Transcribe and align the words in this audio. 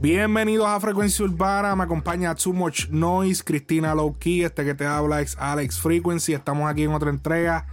Bienvenidos 0.00 0.66
a 0.66 0.80
Frecuencia 0.80 1.24
Urbana, 1.24 1.76
me 1.76 1.84
acompaña 1.84 2.34
Too 2.34 2.52
Much 2.52 2.88
Noise, 2.90 3.44
Cristina 3.44 3.94
Lowkey, 3.94 4.42
este 4.42 4.64
que 4.64 4.74
te 4.74 4.84
habla 4.84 5.20
es 5.20 5.36
Alex 5.38 5.80
Frequency, 5.80 6.34
estamos 6.34 6.68
aquí 6.68 6.82
en 6.82 6.92
otra 6.92 7.10
entrega 7.10 7.66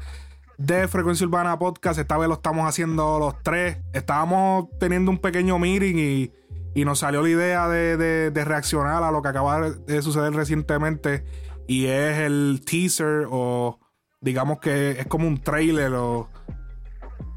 de 0.58 0.88
Frecuencia 0.88 1.26
Urbana 1.26 1.58
Podcast, 1.58 2.00
esta 2.00 2.18
vez 2.18 2.28
lo 2.28 2.36
estamos 2.36 2.68
haciendo 2.68 3.18
los 3.18 3.42
tres, 3.42 3.78
estábamos 3.94 4.68
teniendo 4.80 5.10
un 5.10 5.18
pequeño 5.18 5.58
meeting 5.58 5.96
y, 5.98 6.32
y 6.76 6.86
nos 6.86 7.00
salió 7.00 7.24
la 7.24 7.30
idea 7.30 7.68
de, 7.68 7.98
de, 7.98 8.32
de, 8.32 8.46
reaccionar 8.46 9.04
a 9.04 9.12
lo 9.12 9.22
que 9.22 9.30
acaba 9.30 9.72
de 9.72 10.02
suceder 10.02 10.34
recientemente 10.34 11.26
y 11.68 11.88
es 11.88 12.20
el 12.20 12.62
teaser 12.64 13.28
o 13.30 13.80
digamos 14.22 14.60
que 14.60 14.92
es 14.92 15.08
como 15.08 15.28
un 15.28 15.42
trailer 15.42 15.94
o 15.94 16.30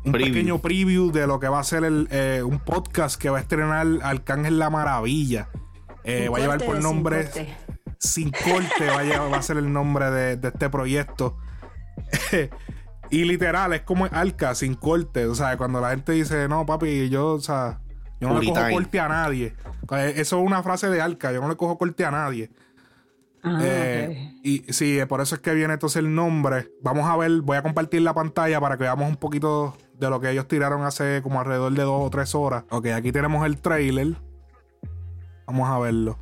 un 0.07 0.13
pequeño 0.13 0.61
preview 0.61 1.11
de 1.11 1.27
lo 1.27 1.41
que 1.41 1.49
va 1.49 1.59
a 1.59 1.65
ser 1.65 1.85
el, 1.85 2.07
eh, 2.11 2.43
un 2.45 2.61
podcast 2.61 3.21
que 3.21 3.29
va 3.29 3.39
a 3.39 3.41
estrenar 3.41 3.87
Arcángel 4.03 4.59
La 4.59 4.71
Maravilla. 4.71 5.49
Eh, 6.05 6.29
va 6.29 6.39
a 6.39 6.41
llevar 6.41 6.65
por 6.65 6.81
nombre 6.81 7.29
Sin 7.99 8.31
Corte, 8.31 8.87
va, 8.87 9.01
a 9.01 9.29
va 9.29 9.39
a 9.39 9.43
ser 9.43 9.57
el 9.57 9.73
nombre 9.73 10.11
de, 10.11 10.37
de 10.37 10.49
este 10.49 10.71
proyecto. 10.71 11.37
y 13.11 13.25
literal, 13.25 13.73
es 13.73 13.83
como 13.83 14.07
Alca, 14.07 14.55
sin 14.55 14.75
corte. 14.75 15.27
O 15.27 15.35
sea, 15.35 15.57
cuando 15.57 15.81
la 15.81 15.91
gente 15.91 16.13
dice, 16.13 16.49
no, 16.49 16.65
papi, 16.65 17.09
yo, 17.09 17.33
o 17.33 17.41
sea, 17.41 17.81
yo 18.21 18.29
no 18.29 18.41
le 18.41 18.47
cojo 18.49 18.71
corte 18.71 19.01
a 19.01 19.09
nadie. 19.09 19.55
Eh, 19.91 20.15
eso 20.17 20.39
es 20.39 20.47
una 20.47 20.63
frase 20.63 20.89
de 20.89 21.01
Alca, 21.01 21.33
yo 21.33 21.41
no 21.41 21.49
le 21.49 21.57
cojo 21.57 21.77
corte 21.79 22.05
a 22.05 22.13
nadie. 22.13 22.51
Ah, 23.43 23.59
eh, 23.63 24.35
Y 24.43 24.73
sí, 24.73 24.99
por 25.09 25.21
eso 25.21 25.37
es 25.37 25.41
que 25.41 25.55
viene 25.55 25.75
entonces 25.75 25.97
el 25.97 26.15
nombre. 26.15 26.71
Vamos 26.83 27.09
a 27.09 27.17
ver, 27.17 27.41
voy 27.43 27.57
a 27.57 27.63
compartir 27.63 28.03
la 28.03 28.15
pantalla 28.15 28.61
para 28.61 28.77
que 28.77 28.85
veamos 28.85 29.09
un 29.09 29.17
poquito 29.17 29.77
de 29.99 30.11
lo 30.11 30.21
que 30.21 30.31
ellos 30.31 30.47
tiraron 30.49 30.85
hace 30.85 31.23
como 31.23 31.41
alrededor 31.41 31.73
de 31.73 31.83
dos 31.83 32.07
o 32.07 32.11
tres 32.11 32.35
horas. 32.35 32.65
Ok, 32.71 32.87
aquí 32.89 33.13
tenemos 33.13 33.45
el 33.47 33.59
trailer. 33.61 34.17
Vamos 35.47 35.69
a 35.69 35.79
verlo. 35.79 36.19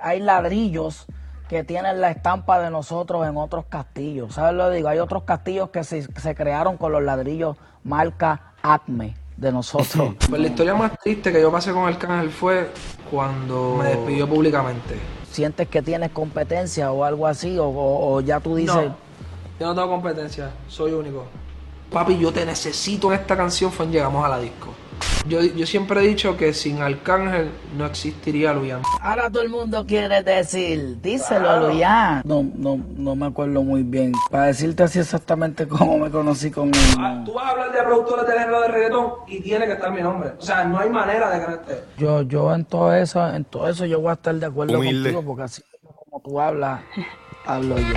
Hay 0.00 0.20
ladrillos 0.20 1.06
que 1.48 1.62
tienen 1.64 2.00
la 2.00 2.10
estampa 2.10 2.60
de 2.60 2.70
nosotros 2.70 3.26
en 3.26 3.36
otros 3.36 3.66
castillos. 3.66 4.34
¿Sabes 4.34 4.54
lo 4.54 4.68
que 4.68 4.76
digo? 4.76 4.88
Hay 4.88 4.98
otros 4.98 5.24
castillos 5.24 5.70
que 5.70 5.84
se, 5.84 6.02
se 6.02 6.34
crearon 6.34 6.76
con 6.76 6.92
los 6.92 7.02
ladrillos 7.02 7.56
marca 7.84 8.54
Acme 8.62 9.16
de 9.36 9.52
nosotros. 9.52 10.14
Pues 10.28 10.40
la 10.40 10.48
historia 10.48 10.74
más 10.74 10.98
triste 10.98 11.32
que 11.32 11.40
yo 11.40 11.52
pasé 11.52 11.72
con 11.72 11.88
el 11.88 11.98
canal 11.98 12.30
fue 12.30 12.70
cuando 13.10 13.76
me 13.78 13.90
despidió 13.90 14.28
públicamente. 14.28 14.96
¿Sientes 15.36 15.68
que 15.68 15.82
tienes 15.82 16.12
competencia 16.12 16.90
o 16.92 17.04
algo 17.04 17.26
así? 17.26 17.58
¿O, 17.60 18.22
ya 18.22 18.40
tú 18.40 18.56
dices.? 18.56 18.74
No, 18.74 18.96
yo 19.60 19.66
no 19.66 19.74
tengo 19.74 19.88
competencia, 19.90 20.50
soy 20.66 20.92
único. 20.92 21.26
Papi, 21.92 22.16
yo 22.16 22.32
te 22.32 22.46
necesito 22.46 23.12
en 23.12 23.20
esta 23.20 23.36
canción 23.36 23.70
fue 23.70 23.84
en 23.84 23.92
Llegamos 23.92 24.24
a 24.24 24.30
la 24.30 24.38
Disco. 24.38 24.68
Yo, 25.28 25.42
yo 25.42 25.66
siempre 25.66 26.00
he 26.00 26.06
dicho 26.06 26.36
que 26.36 26.52
sin 26.54 26.80
Arcángel 26.82 27.50
no 27.76 27.84
existiría 27.86 28.52
Luyan. 28.52 28.82
Ahora 29.00 29.28
todo 29.28 29.42
el 29.42 29.48
mundo 29.48 29.84
quiere 29.84 30.22
decir, 30.22 31.00
díselo, 31.02 31.40
claro. 31.40 31.68
Luyan. 31.68 32.22
No, 32.24 32.44
no, 32.54 32.78
no 32.96 33.16
me 33.16 33.26
acuerdo 33.26 33.62
muy 33.62 33.82
bien. 33.82 34.12
Para 34.30 34.46
decirte 34.46 34.84
así 34.84 35.00
exactamente 35.00 35.66
cómo 35.68 35.98
me 35.98 36.10
conocí 36.10 36.50
con 36.50 36.68
él. 36.68 36.80
Ah, 36.98 37.22
tú 37.24 37.32
vas 37.34 37.46
a 37.46 37.50
hablar 37.50 37.72
de 37.72 37.82
productores 37.82 38.26
de 38.26 38.32
género 38.38 38.60
de 38.60 38.68
reggaetón 38.68 39.12
y 39.26 39.40
tiene 39.40 39.66
que 39.66 39.72
estar 39.72 39.90
mi 39.92 40.00
nombre. 40.02 40.30
O 40.38 40.42
sea, 40.42 40.64
no 40.64 40.78
hay 40.78 40.90
manera 40.90 41.30
de 41.30 41.40
que 41.40 41.46
no 41.50 41.54
esté. 41.56 41.82
Yo, 41.98 42.22
yo 42.22 42.54
en 42.54 42.64
todo 42.64 42.94
eso, 42.94 43.26
en 43.28 43.44
todo 43.44 43.68
eso 43.68 43.84
yo 43.84 44.00
voy 44.00 44.10
a 44.10 44.14
estar 44.14 44.34
de 44.34 44.46
acuerdo 44.46 44.78
Humilde. 44.78 45.12
contigo, 45.12 45.22
porque 45.22 45.42
así 45.42 45.62
como 46.08 46.22
tú 46.22 46.40
hablas, 46.40 46.80
hablo 47.46 47.76
yo. 47.78 47.94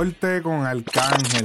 Con 0.00 0.64
Arcángel. 0.64 1.44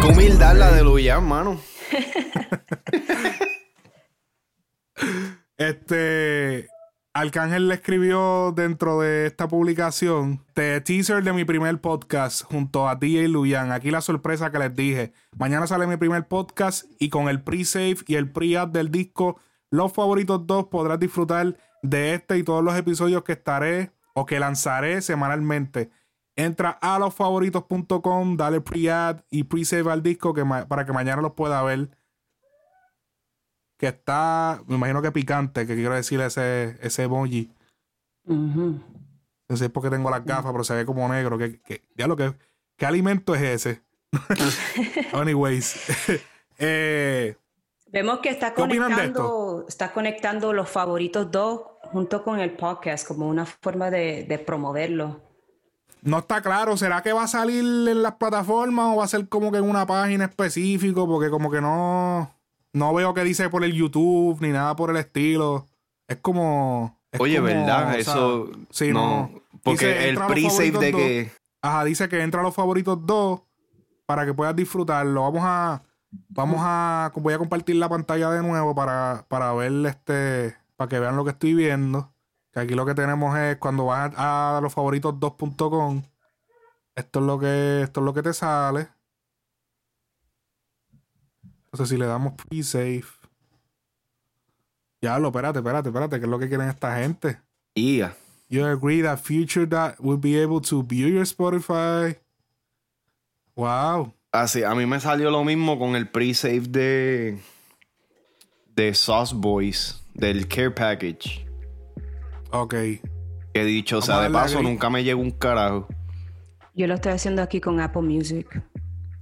Tu 0.00 0.06
humildad 0.06 0.56
la 0.56 0.70
de 0.70 0.84
Luyan, 0.84 1.26
mano. 1.26 1.60
este. 5.56 6.68
Arcángel 7.12 7.66
le 7.66 7.74
escribió 7.74 8.52
dentro 8.54 9.00
de 9.00 9.26
esta 9.26 9.48
publicación 9.48 10.44
de 10.54 10.80
teaser 10.80 11.24
de 11.24 11.32
mi 11.32 11.44
primer 11.44 11.80
podcast 11.80 12.44
junto 12.44 12.88
a 12.88 12.94
DJ 12.94 13.26
Luyan. 13.26 13.72
Aquí 13.72 13.90
la 13.90 14.00
sorpresa 14.00 14.52
que 14.52 14.60
les 14.60 14.76
dije. 14.76 15.12
Mañana 15.36 15.66
sale 15.66 15.88
mi 15.88 15.96
primer 15.96 16.28
podcast 16.28 16.84
y 17.00 17.08
con 17.08 17.28
el 17.28 17.42
pre-save 17.42 17.96
y 18.06 18.14
el 18.14 18.30
pre-add 18.30 18.68
del 18.68 18.92
disco 18.92 19.40
Los 19.70 19.92
Favoritos 19.92 20.46
2 20.46 20.66
podrás 20.66 21.00
disfrutar 21.00 21.56
de 21.82 22.14
este 22.14 22.38
y 22.38 22.44
todos 22.44 22.62
los 22.62 22.76
episodios 22.76 23.24
que 23.24 23.32
estaré 23.32 23.90
o 24.14 24.24
que 24.26 24.40
lanzaré 24.40 25.02
semanalmente. 25.02 25.90
Entra 26.36 26.70
a 26.80 26.98
losfavoritos.com, 26.98 28.36
dale 28.36 28.60
pre-add 28.60 29.20
y 29.30 29.44
pre-save 29.44 29.90
al 29.92 30.02
disco 30.02 30.34
que 30.34 30.44
para 30.44 30.84
que 30.84 30.92
mañana 30.92 31.22
los 31.22 31.32
pueda 31.32 31.62
ver. 31.62 31.90
Que 33.78 33.88
está, 33.88 34.62
me 34.66 34.76
imagino 34.76 35.02
que 35.02 35.12
picante, 35.12 35.66
que 35.66 35.74
quiero 35.74 35.94
decir 35.94 36.20
ese, 36.20 36.78
ese 36.80 37.02
emoji. 37.04 37.52
Uh 38.24 38.34
-huh. 38.34 38.82
No 39.48 39.56
sé 39.56 39.68
por 39.68 39.82
qué 39.82 39.90
tengo 39.90 40.10
las 40.10 40.24
gafas, 40.24 40.52
pero 40.52 40.64
se 40.64 40.74
ve 40.74 40.86
como 40.86 41.06
negro. 41.08 41.36
Que, 41.36 41.60
que, 41.60 41.82
ya 41.96 42.06
lo 42.06 42.16
que, 42.16 42.34
¿Qué 42.76 42.86
alimento 42.86 43.34
es 43.34 43.42
ese? 43.42 43.82
Anyways. 45.12 45.76
eh, 46.58 47.36
Vemos 47.88 48.18
que 48.18 48.30
está 48.30 48.54
conectando, 48.54 49.66
está 49.68 49.92
conectando 49.92 50.52
los 50.52 50.68
favoritos 50.68 51.30
dos 51.30 51.62
junto 51.92 52.22
con 52.22 52.40
el 52.40 52.52
podcast 52.52 53.06
como 53.06 53.28
una 53.28 53.46
forma 53.46 53.90
de, 53.90 54.24
de, 54.24 54.38
promoverlo. 54.38 55.20
No 56.02 56.18
está 56.18 56.42
claro, 56.42 56.76
¿será 56.76 57.02
que 57.02 57.12
va 57.12 57.24
a 57.24 57.28
salir 57.28 57.60
en 57.60 58.02
las 58.02 58.14
plataformas 58.14 58.92
o 58.92 58.96
va 58.96 59.04
a 59.04 59.08
ser 59.08 59.28
como 59.28 59.50
que 59.50 59.58
en 59.58 59.64
una 59.64 59.86
página 59.86 60.26
específica? 60.26 61.04
Porque 61.06 61.30
como 61.30 61.50
que 61.50 61.60
no, 61.60 62.30
no 62.72 62.94
veo 62.94 63.14
que 63.14 63.24
dice 63.24 63.48
por 63.48 63.64
el 63.64 63.72
YouTube 63.72 64.38
ni 64.40 64.48
nada 64.48 64.76
por 64.76 64.90
el 64.90 64.96
estilo. 64.96 65.66
Es 66.06 66.18
como... 66.18 66.98
Es 67.10 67.20
Oye, 67.20 67.36
como, 67.36 67.46
¿verdad? 67.46 67.88
o 67.88 67.90
sea, 67.92 67.98
Eso... 68.00 68.50
Sí, 68.70 68.92
no. 68.92 69.30
no 69.32 69.42
porque 69.62 69.86
dice, 69.86 70.08
el 70.10 70.18
pre-save 70.18 70.70
de 70.72 70.92
que... 70.92 71.32
Ajá, 71.62 71.84
dice 71.84 72.08
que 72.08 72.20
entra 72.22 72.40
a 72.40 72.44
los 72.44 72.54
favoritos 72.54 72.98
dos 73.06 73.40
para 74.04 74.26
que 74.26 74.34
puedas 74.34 74.54
disfrutarlo. 74.54 75.22
Vamos 75.22 75.42
a... 75.44 75.82
Vamos 76.28 76.58
a... 76.60 77.12
Voy 77.14 77.32
a 77.32 77.38
compartir 77.38 77.76
la 77.76 77.88
pantalla 77.88 78.30
de 78.30 78.42
nuevo 78.42 78.74
para, 78.74 79.24
para 79.28 79.52
ver 79.54 79.72
este 79.86 80.63
para 80.84 80.88
que 80.88 81.00
vean 81.00 81.16
lo 81.16 81.24
que 81.24 81.30
estoy 81.30 81.54
viendo. 81.54 82.12
Que 82.52 82.60
aquí 82.60 82.74
lo 82.74 82.84
que 82.84 82.94
tenemos 82.94 83.36
es 83.38 83.56
cuando 83.56 83.86
vas 83.86 84.12
a, 84.16 84.58
a 84.58 84.60
los 84.60 84.72
favoritos 84.72 85.14
2.com. 85.14 86.02
Esto 86.94 87.18
es 87.20 87.24
lo 87.24 87.38
que 87.38 87.82
esto 87.82 88.00
es 88.00 88.04
lo 88.04 88.12
que 88.12 88.22
te 88.22 88.34
sale. 88.34 88.88
Entonces 91.64 91.88
si 91.88 91.96
le 91.96 92.06
damos 92.06 92.34
pre-save. 92.34 93.04
Ya 95.00 95.18
lo, 95.18 95.28
espérate, 95.28 95.58
espérate, 95.58 95.88
espérate, 95.88 96.18
que 96.18 96.24
es 96.24 96.30
lo 96.30 96.38
que 96.38 96.48
quieren 96.48 96.68
esta 96.68 96.96
gente. 96.98 97.40
Yeah. 97.74 98.14
You 98.48 98.66
agree 98.66 99.02
that 99.02 99.18
future 99.18 99.66
that 99.66 99.96
will 99.98 100.18
be 100.18 100.40
able 100.40 100.60
to 100.68 100.82
view 100.82 101.08
your 101.08 101.24
Spotify. 101.24 102.16
Wow. 103.56 104.14
Así, 104.32 104.62
a 104.62 104.74
mí 104.74 104.86
me 104.86 105.00
salió 105.00 105.30
lo 105.30 105.44
mismo 105.44 105.78
con 105.78 105.96
el 105.96 106.08
pre-save 106.08 106.68
de 106.68 107.38
de 108.76 108.94
Sauce 108.94 109.34
Boys 109.34 110.03
del 110.14 110.48
Care 110.48 110.70
Package. 110.70 111.46
Ok. 112.50 112.74
Que 113.52 113.64
dicho 113.64 114.00
sea 114.02 114.20
de 114.20 114.30
paso, 114.30 114.62
nunca 114.62 114.90
me 114.90 115.04
llegó 115.04 115.20
un 115.20 115.30
carajo. 115.30 115.86
Yo 116.74 116.86
lo 116.86 116.94
estoy 116.94 117.12
haciendo 117.12 117.42
aquí 117.42 117.60
con 117.60 117.80
Apple 117.80 118.02
Music. 118.02 118.62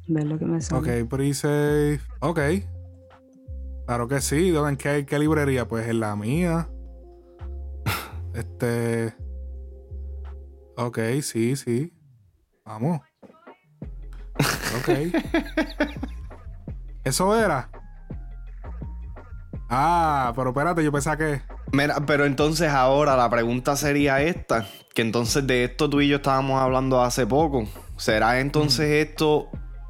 Ver 0.08 0.24
lo 0.26 0.38
que 0.38 0.46
me 0.46 0.60
sale. 0.60 1.02
Ok, 1.02 1.08
pre-save. 1.08 2.00
Ok. 2.20 2.40
Claro 3.86 4.08
que 4.08 4.20
sí. 4.20 4.54
¿En 4.56 4.76
qué, 4.76 5.04
qué 5.06 5.18
librería? 5.18 5.68
Pues 5.68 5.86
en 5.88 6.00
la 6.00 6.16
mía. 6.16 6.68
este. 8.34 9.14
Ok, 10.76 10.98
sí, 11.20 11.56
sí. 11.56 11.92
Vamos. 12.64 13.00
Ok. 14.78 14.88
Eso 17.04 17.38
era. 17.38 17.70
Ah, 19.74 20.34
pero 20.36 20.50
espérate, 20.50 20.84
yo 20.84 20.92
pensaba 20.92 21.16
que. 21.16 21.40
Mira, 21.72 22.04
pero 22.04 22.26
entonces 22.26 22.68
ahora 22.68 23.16
la 23.16 23.30
pregunta 23.30 23.74
sería 23.74 24.20
esta: 24.20 24.66
que 24.92 25.00
entonces 25.00 25.46
de 25.46 25.64
esto 25.64 25.88
tú 25.88 26.02
y 26.02 26.08
yo 26.08 26.16
estábamos 26.16 26.60
hablando 26.60 27.00
hace 27.00 27.26
poco. 27.26 27.66
¿Será 27.96 28.40
entonces 28.40 28.86
mm. 28.86 29.08
esto 29.08 29.48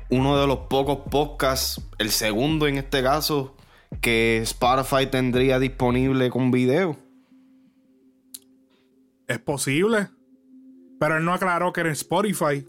uno 0.08 0.40
de 0.40 0.46
los 0.46 0.58
pocos 0.70 0.98
podcasts, 1.10 1.82
el 1.98 2.10
segundo 2.10 2.68
en 2.68 2.76
este 2.76 3.02
caso, 3.02 3.56
que 4.00 4.38
Spotify 4.42 5.06
tendría 5.10 5.58
disponible 5.58 6.30
con 6.30 6.52
video? 6.52 6.96
Es 9.26 9.40
posible. 9.40 10.10
Pero 11.00 11.16
él 11.16 11.24
no 11.24 11.34
aclaró 11.34 11.72
que 11.72 11.80
era 11.80 11.88
en 11.88 11.94
Spotify. 11.94 12.64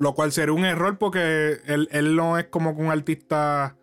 Lo 0.00 0.14
cual 0.14 0.32
sería 0.32 0.52
un 0.52 0.64
error 0.64 0.98
porque 0.98 1.58
él, 1.64 1.88
él 1.92 2.16
no 2.16 2.38
es 2.38 2.46
como 2.46 2.70
un 2.70 2.90
artista 2.90 3.76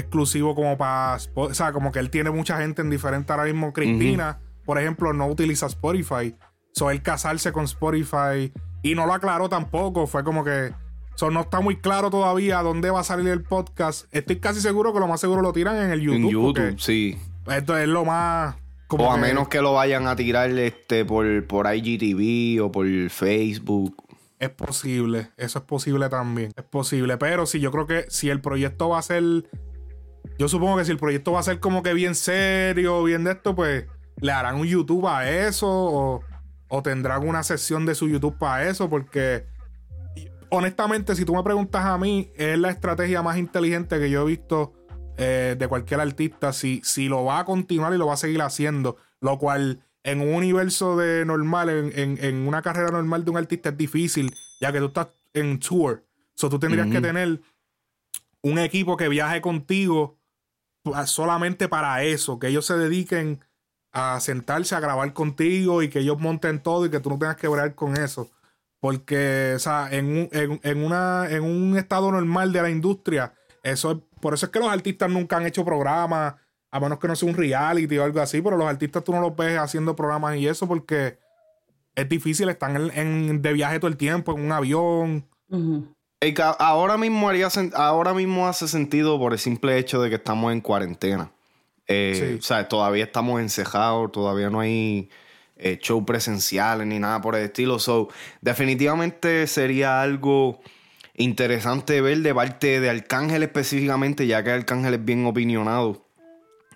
exclusivo 0.00 0.54
como 0.54 0.76
para... 0.76 1.18
O 1.34 1.54
sea, 1.54 1.72
como 1.72 1.92
que 1.92 1.98
él 1.98 2.10
tiene 2.10 2.30
mucha 2.30 2.58
gente 2.58 2.82
en 2.82 2.90
diferente... 2.90 3.32
Ahora 3.32 3.44
mismo 3.44 3.72
Cristina, 3.72 4.40
por 4.64 4.78
ejemplo, 4.78 5.12
no 5.12 5.26
utiliza 5.26 5.66
Spotify. 5.66 6.34
So, 6.72 6.90
él 6.90 7.02
casarse 7.02 7.52
con 7.52 7.64
Spotify 7.64 8.52
y 8.82 8.94
no 8.94 9.06
lo 9.06 9.14
aclaró 9.14 9.48
tampoco. 9.48 10.06
Fue 10.06 10.24
como 10.24 10.44
que... 10.44 10.72
So, 11.14 11.30
no 11.30 11.42
está 11.42 11.60
muy 11.60 11.76
claro 11.76 12.10
todavía 12.10 12.62
dónde 12.62 12.90
va 12.90 13.00
a 13.00 13.04
salir 13.04 13.28
el 13.28 13.42
podcast. 13.42 14.06
Estoy 14.10 14.40
casi 14.40 14.60
seguro 14.60 14.92
que 14.92 15.00
lo 15.00 15.06
más 15.06 15.20
seguro 15.20 15.42
lo 15.42 15.52
tiran 15.52 15.76
en 15.76 15.90
el 15.90 16.00
YouTube. 16.00 16.16
En 16.16 16.30
YouTube, 16.30 16.80
sí. 16.80 17.18
Esto 17.46 17.76
es 17.76 17.88
lo 17.88 18.04
más... 18.04 18.56
Como 18.86 19.04
o 19.04 19.12
a 19.12 19.16
menos 19.16 19.46
que 19.48 19.60
lo 19.60 19.74
vayan 19.74 20.08
a 20.08 20.16
tirar 20.16 20.50
este 20.50 21.04
por, 21.04 21.46
por 21.46 21.72
IGTV 21.72 22.64
o 22.64 22.72
por 22.72 22.86
Facebook. 23.08 23.94
Es 24.40 24.48
posible, 24.48 25.28
eso 25.36 25.58
es 25.58 25.64
posible 25.66 26.08
también. 26.08 26.50
Es 26.56 26.64
posible, 26.64 27.18
pero 27.18 27.44
sí, 27.44 27.60
yo 27.60 27.70
creo 27.70 27.86
que 27.86 28.06
si 28.08 28.30
el 28.30 28.40
proyecto 28.40 28.88
va 28.88 28.98
a 28.98 29.02
ser. 29.02 29.22
Yo 30.40 30.48
supongo 30.48 30.78
que 30.78 30.86
si 30.86 30.90
el 30.90 30.96
proyecto 30.96 31.32
va 31.32 31.40
a 31.40 31.42
ser 31.42 31.60
como 31.60 31.82
que 31.82 31.92
bien 31.92 32.14
serio, 32.14 33.04
bien 33.04 33.24
de 33.24 33.32
esto, 33.32 33.54
pues 33.54 33.84
le 34.22 34.32
harán 34.32 34.56
un 34.56 34.66
YouTube 34.66 35.06
a 35.06 35.28
eso 35.28 35.68
o, 35.68 36.22
o 36.68 36.82
tendrán 36.82 37.28
una 37.28 37.42
sesión 37.42 37.84
de 37.84 37.94
su 37.94 38.08
YouTube 38.08 38.38
para 38.38 38.66
eso, 38.66 38.88
porque 38.88 39.44
honestamente, 40.48 41.14
si 41.14 41.26
tú 41.26 41.34
me 41.34 41.42
preguntas 41.42 41.84
a 41.84 41.98
mí, 41.98 42.32
es 42.36 42.58
la 42.58 42.70
estrategia 42.70 43.20
más 43.20 43.36
inteligente 43.36 43.98
que 43.98 44.08
yo 44.08 44.22
he 44.22 44.24
visto 44.24 44.72
eh, 45.18 45.56
de 45.58 45.68
cualquier 45.68 46.00
artista 46.00 46.54
si, 46.54 46.80
si 46.84 47.10
lo 47.10 47.22
va 47.22 47.40
a 47.40 47.44
continuar 47.44 47.92
y 47.92 47.98
lo 47.98 48.06
va 48.06 48.14
a 48.14 48.16
seguir 48.16 48.40
haciendo. 48.40 48.96
Lo 49.20 49.36
cual 49.36 49.84
en 50.04 50.22
un 50.22 50.32
universo 50.32 50.96
de 50.96 51.26
normal, 51.26 51.68
en, 51.68 52.48
una 52.48 52.62
carrera 52.62 52.92
normal 52.92 53.26
de 53.26 53.30
un 53.30 53.36
artista 53.36 53.68
es 53.68 53.76
difícil, 53.76 54.34
ya 54.58 54.72
que 54.72 54.78
tú 54.78 54.86
estás 54.86 55.08
en 55.34 55.58
tour. 55.58 56.06
So, 56.34 56.48
tú 56.48 56.58
tendrías 56.58 56.88
que 56.88 57.02
tener 57.02 57.42
un 58.40 58.58
equipo 58.58 58.96
que 58.96 59.10
viaje 59.10 59.42
contigo 59.42 60.19
solamente 61.06 61.68
para 61.68 62.02
eso, 62.02 62.38
que 62.38 62.48
ellos 62.48 62.66
se 62.66 62.76
dediquen 62.76 63.44
a 63.92 64.20
sentarse 64.20 64.74
a 64.74 64.80
grabar 64.80 65.12
contigo 65.12 65.82
y 65.82 65.88
que 65.88 66.00
ellos 66.00 66.18
monten 66.18 66.62
todo 66.62 66.86
y 66.86 66.90
que 66.90 67.00
tú 67.00 67.10
no 67.10 67.18
tengas 67.18 67.36
que 67.36 67.48
bregar 67.48 67.74
con 67.74 67.96
eso. 67.96 68.30
Porque, 68.80 69.52
o 69.56 69.58
sea, 69.58 69.88
en 69.90 70.06
un, 70.06 70.28
en, 70.32 70.84
una, 70.84 71.28
en 71.28 71.42
un 71.42 71.76
estado 71.76 72.10
normal 72.12 72.52
de 72.52 72.62
la 72.62 72.70
industria, 72.70 73.34
eso 73.62 73.92
es 73.92 73.98
por 74.20 74.34
eso 74.34 74.46
es 74.46 74.52
que 74.52 74.58
los 74.58 74.68
artistas 74.68 75.10
nunca 75.10 75.38
han 75.38 75.46
hecho 75.46 75.64
programas, 75.64 76.34
a 76.70 76.80
menos 76.80 76.98
que 76.98 77.08
no 77.08 77.16
sea 77.16 77.28
un 77.28 77.34
reality 77.36 77.98
o 77.98 78.04
algo 78.04 78.20
así, 78.20 78.40
pero 78.42 78.56
los 78.56 78.68
artistas 78.68 79.02
tú 79.02 79.12
no 79.12 79.20
los 79.20 79.34
ves 79.34 79.58
haciendo 79.58 79.96
programas 79.96 80.36
y 80.36 80.46
eso 80.46 80.68
porque 80.68 81.18
es 81.94 82.08
difícil, 82.08 82.48
están 82.48 82.90
en, 82.94 83.42
de 83.42 83.52
viaje 83.52 83.80
todo 83.80 83.88
el 83.88 83.96
tiempo, 83.96 84.36
en 84.36 84.44
un 84.44 84.52
avión. 84.52 85.26
Ahora, 86.58 86.96
mismo 86.96 87.28
haría, 87.28 87.48
ahora 87.74 88.14
mismo 88.14 88.46
hace 88.46 88.68
sentido 88.68 89.18
por 89.18 89.32
el 89.32 89.38
simple 89.38 89.78
hecho 89.78 90.02
de 90.02 90.08
que 90.10 90.16
estamos 90.16 90.52
en 90.52 90.60
cuarentena. 90.60 91.30
Eh, 91.86 92.36
o 92.38 92.42
sea, 92.42 92.68
todavía 92.68 93.04
estamos 93.04 93.40
encejados, 93.40 94.12
todavía 94.12 94.48
no 94.48 94.60
hay 94.60 95.10
eh, 95.56 95.78
show 95.80 96.04
presenciales 96.04 96.86
ni 96.86 96.98
nada 96.98 97.20
por 97.20 97.34
el 97.34 97.44
estilo. 97.44 97.78
So, 97.78 98.08
definitivamente 98.40 99.46
sería 99.46 100.00
algo 100.00 100.60
interesante 101.16 102.00
ver 102.00 102.18
de 102.18 102.34
parte 102.34 102.80
de 102.80 102.90
Arcángel 102.90 103.42
específicamente, 103.42 104.26
ya 104.26 104.42
que 104.44 104.50
Arcángel 104.50 104.94
es 104.94 105.04
bien 105.04 105.26
opinionado. 105.26 106.04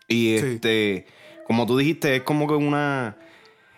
Y 0.08 0.34
este, 0.34 1.06
como 1.46 1.66
tú 1.66 1.78
dijiste, 1.78 2.16
es 2.16 2.22
como 2.22 2.46
que 2.46 2.54
una. 2.54 3.16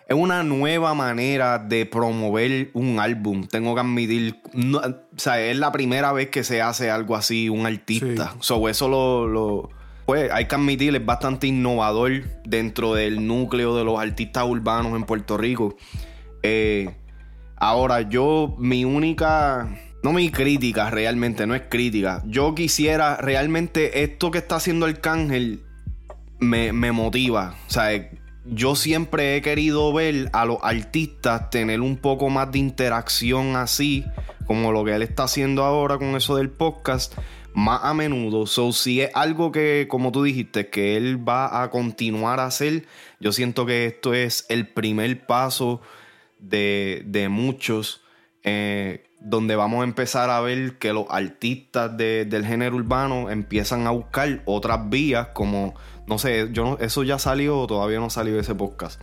Es 0.09 0.17
una 0.17 0.43
nueva 0.45 0.95
manera 0.95 1.59
de 1.59 1.85
promover 1.85 2.71
un 2.75 3.01
álbum. 3.01 3.47
Tengo 3.47 3.75
que 3.75 3.81
admitir. 3.81 4.41
o 4.55 4.95
sea, 5.17 5.41
es 5.41 5.57
la 5.59 5.73
primera 5.73 6.13
vez 6.13 6.29
que 6.29 6.45
se 6.45 6.63
hace 6.63 6.91
algo 6.91 7.17
así, 7.17 7.49
un 7.49 7.67
artista. 7.67 8.35
eso 8.41 8.89
lo, 8.89 9.71
Pues 10.05 10.31
hay 10.31 10.47
que 10.47 10.55
admitir, 10.55 10.95
es 10.95 11.05
bastante 11.05 11.49
innovador 11.49 12.23
dentro 12.45 12.95
del 12.95 13.27
núcleo 13.27 13.77
de 13.77 13.85
los 13.85 13.99
artistas 13.99 14.45
urbanos 14.45 14.95
en 14.95 15.05
Puerto 15.05 15.37
Rico. 15.37 15.77
Eh, 16.45 16.95
ahora, 17.57 18.03
yo, 18.03 18.55
mi 18.59 18.85
única 18.85 19.69
no 20.07 20.13
mi 20.13 20.31
crítica 20.31 20.89
realmente, 20.89 21.49
no 21.49 21.57
es 21.57 21.63
crítica. 21.69 22.23
Yo 22.27 22.55
quisiera 22.55 23.17
realmente 23.17 24.05
esto 24.05 24.31
que 24.31 24.39
está 24.39 24.55
haciendo 24.55 24.87
el 24.87 25.01
cángel 25.01 25.65
me, 26.39 26.71
motiva. 26.93 27.57
O 27.67 27.71
sea, 27.71 28.09
yo 28.49 28.77
siempre 28.77 29.37
he 29.37 29.43
querido 29.43 29.93
ver 29.93 30.31
a 30.33 30.45
los 30.45 30.59
artistas 30.63 31.51
tener 31.51 31.81
un 31.81 31.97
poco 31.97 32.31
más 32.31 32.51
de 32.53 32.59
interacción 32.59 33.57
así, 33.57 34.05
como 34.47 34.73
lo 34.73 34.85
que 34.85 34.95
él 34.95 35.03
está 35.03 35.25
haciendo 35.25 35.65
ahora 35.65 35.99
con 35.99 36.17
eso 36.17 36.37
del 36.37 36.51
podcast, 36.51 37.15
más 37.55 37.81
a 37.83 37.95
menudo. 37.95 38.47
So, 38.47 38.73
si 38.73 39.01
es 39.01 39.11
algo 39.15 39.51
que, 39.51 39.87
como 39.89 40.13
tú 40.13 40.23
dijiste, 40.23 40.69
que 40.69 40.97
él 40.97 41.27
va 41.29 41.63
a 41.63 41.71
continuar 41.71 42.39
a 42.39 42.47
hacer, 42.47 42.87
yo 43.19 43.33
siento 43.33 43.67
que 43.67 43.87
esto 43.87 44.15
es 44.15 44.47
el 44.49 44.69
primer 44.69 45.27
paso 45.27 45.81
de, 46.39 47.03
de 47.07 47.29
muchos. 47.29 48.03
Eh, 48.43 49.03
donde 49.21 49.57
vamos 49.57 49.81
a 49.81 49.85
empezar 49.85 50.31
a 50.31 50.41
ver 50.41 50.79
que 50.79 50.93
los 50.93 51.07
artistas 51.11 51.97
del 51.97 52.47
género 52.47 52.77
urbano 52.77 53.29
empiezan 53.29 53.87
a 53.89 53.91
buscar 53.91 54.43
otras 54.45 54.89
vías, 54.89 55.29
como, 55.33 55.75
no 56.07 56.19
sé, 56.19 56.49
yo 56.53 56.79
eso 56.81 57.03
ya 57.03 57.19
salió 57.19 57.59
o 57.59 57.67
todavía 57.67 57.99
no 57.99 58.11
salió 58.11 58.39
ese 58.39 58.55
podcast. 58.55 59.01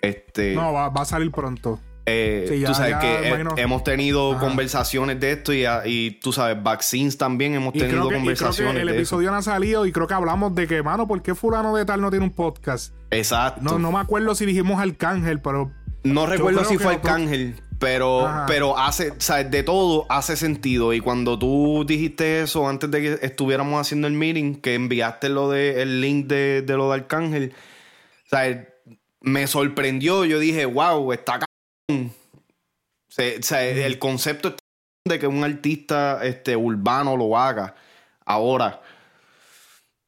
Este, 0.00 0.54
no, 0.54 0.72
va, 0.72 0.86
a 0.86 1.04
salir 1.04 1.30
pronto. 1.30 1.78
Eh, 2.04 2.64
tú 2.66 2.74
sabes 2.74 2.96
que 2.96 3.46
hemos 3.56 3.84
tenido 3.84 4.36
conversaciones 4.40 5.20
de 5.20 5.32
esto 5.32 5.52
y, 5.52 6.18
tú 6.20 6.32
sabes, 6.32 6.60
vaccines 6.60 7.16
también 7.16 7.54
hemos 7.54 7.72
tenido 7.72 8.10
conversaciones. 8.10 8.82
el 8.82 8.88
episodio 8.88 9.30
no 9.30 9.36
ha 9.36 9.42
salido 9.42 9.86
y 9.86 9.92
creo 9.92 10.08
que 10.08 10.14
hablamos 10.14 10.54
de 10.54 10.66
que, 10.66 10.82
mano, 10.82 11.06
¿por 11.06 11.22
qué 11.22 11.34
fulano 11.34 11.76
de 11.76 11.84
tal 11.84 12.00
no 12.00 12.10
tiene 12.10 12.24
un 12.24 12.32
podcast? 12.32 12.92
Exacto. 13.10 13.60
No, 13.62 13.78
no 13.78 13.92
me 13.92 13.98
acuerdo 13.98 14.34
si 14.34 14.46
dijimos 14.46 14.80
Arcángel, 14.80 15.40
pero... 15.40 15.70
No 16.02 16.26
recuerdo 16.26 16.64
si 16.64 16.78
fue 16.78 16.94
Arcángel, 16.94 17.62
pero, 17.82 18.30
pero 18.46 18.78
hace, 18.78 19.12
¿sabes? 19.18 19.50
De 19.50 19.64
todo 19.64 20.06
hace 20.08 20.36
sentido. 20.36 20.92
Y 20.92 21.00
cuando 21.00 21.36
tú 21.36 21.84
dijiste 21.84 22.42
eso 22.42 22.68
antes 22.68 22.88
de 22.92 23.00
que 23.02 23.26
estuviéramos 23.26 23.80
haciendo 23.80 24.06
el 24.06 24.12
meeting, 24.12 24.54
que 24.60 24.76
enviaste 24.76 25.28
lo 25.28 25.50
de 25.50 25.82
el 25.82 26.00
link 26.00 26.28
de, 26.28 26.64
lo 26.68 26.90
de 26.90 26.94
Arcángel, 26.94 27.54
¿sabes? 28.24 28.68
Me 29.20 29.48
sorprendió. 29.48 30.24
Yo 30.24 30.38
dije, 30.38 30.64
wow, 30.64 31.12
está 31.12 31.40
cabrón. 31.40 32.12
el 33.18 33.98
concepto 33.98 34.54
de 35.04 35.18
que 35.18 35.26
un 35.26 35.42
artista 35.42 36.20
este, 36.22 36.54
urbano 36.54 37.16
lo 37.16 37.36
haga. 37.36 37.74
Ahora, 38.24 38.80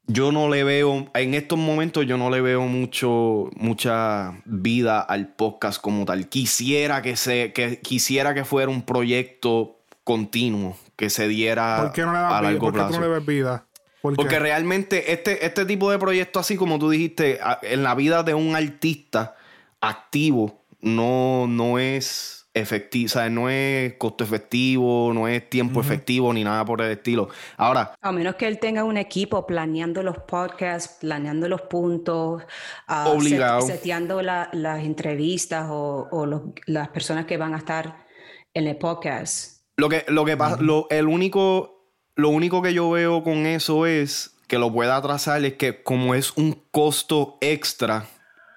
yo 0.07 0.31
no 0.31 0.49
le 0.49 0.63
veo, 0.63 1.07
en 1.13 1.33
estos 1.33 1.57
momentos 1.57 2.05
yo 2.05 2.17
no 2.17 2.29
le 2.29 2.41
veo 2.41 2.61
mucho, 2.61 3.49
mucha 3.55 4.33
vida 4.45 5.01
al 5.01 5.29
podcast 5.29 5.81
como 5.81 6.05
tal. 6.05 6.27
Quisiera 6.27 7.01
que 7.01 7.15
se, 7.15 7.53
que 7.53 7.79
quisiera 7.79 8.33
que 8.33 8.45
fuera 8.45 8.69
un 8.69 8.83
proyecto 8.83 9.79
continuo, 10.03 10.77
que 10.95 11.09
se 11.09 11.27
diera 11.27 11.77
¿Por 11.81 11.91
qué 11.93 12.01
no 12.03 12.13
le 12.13 12.19
a 12.19 12.41
largo 12.41 12.71
¿Por 12.71 12.87
qué 12.87 12.97
no 12.97 13.01
le 13.01 13.07
ves 13.07 13.25
vida? 13.25 13.65
Porque 14.01 14.37
realmente 14.37 15.13
este, 15.13 15.43
este 15.45 15.65
tipo 15.65 15.89
de 15.89 15.97
proyecto, 15.97 16.39
así 16.39 16.55
como 16.55 16.77
tú 16.77 16.91
dijiste, 16.91 17.39
en 17.63 17.81
la 17.81 17.95
vida 17.95 18.21
de 18.21 18.35
un 18.35 18.55
artista 18.55 19.35
activo, 19.81 20.61
no, 20.81 21.47
no 21.47 21.79
es 21.79 22.34
efectivo, 22.55 23.05
o 23.05 23.09
sea, 23.09 23.29
no 23.29 23.49
es 23.49 23.93
costo 23.95 24.23
efectivo, 24.23 25.11
no 25.13 25.27
es 25.27 25.47
tiempo 25.49 25.81
efectivo 25.81 26.33
ni 26.33 26.43
nada 26.43 26.65
por 26.65 26.81
el 26.81 26.91
estilo. 26.91 27.27
Ahora. 27.57 27.93
A 28.01 28.11
menos 28.11 28.35
que 28.35 28.47
él 28.47 28.59
tenga 28.59 28.83
un 28.83 28.97
equipo 28.97 29.45
planeando 29.45 30.01
los 30.01 30.17
podcasts, 30.19 30.97
planeando 31.01 31.49
los 31.49 31.61
puntos, 31.63 32.43
uh, 32.87 33.21
seteando 33.61 34.21
las 34.21 34.83
entrevistas 34.83 35.67
o, 35.69 36.25
las 36.65 36.87
personas 36.89 37.25
que 37.25 37.37
van 37.37 37.53
a 37.53 37.57
estar 37.57 38.05
en 38.53 38.67
el 38.67 38.77
podcast. 38.77 39.61
Lo 39.77 39.89
que, 39.89 40.05
lo 40.07 40.23
que 40.23 40.37
pasa, 40.37 40.57
lo, 40.61 40.87
el 40.89 41.07
único, 41.07 41.91
lo 42.15 42.29
único 42.29 42.61
que 42.61 42.73
yo 42.73 42.89
veo 42.89 43.23
con 43.23 43.45
eso 43.45 43.85
es 43.85 44.37
que 44.47 44.57
lo 44.57 44.71
pueda 44.71 44.95
atrasar 44.95 45.43
es 45.43 45.55
que 45.55 45.83
como 45.83 46.15
es 46.15 46.31
un 46.37 46.57
costo 46.71 47.37
extra 47.41 48.07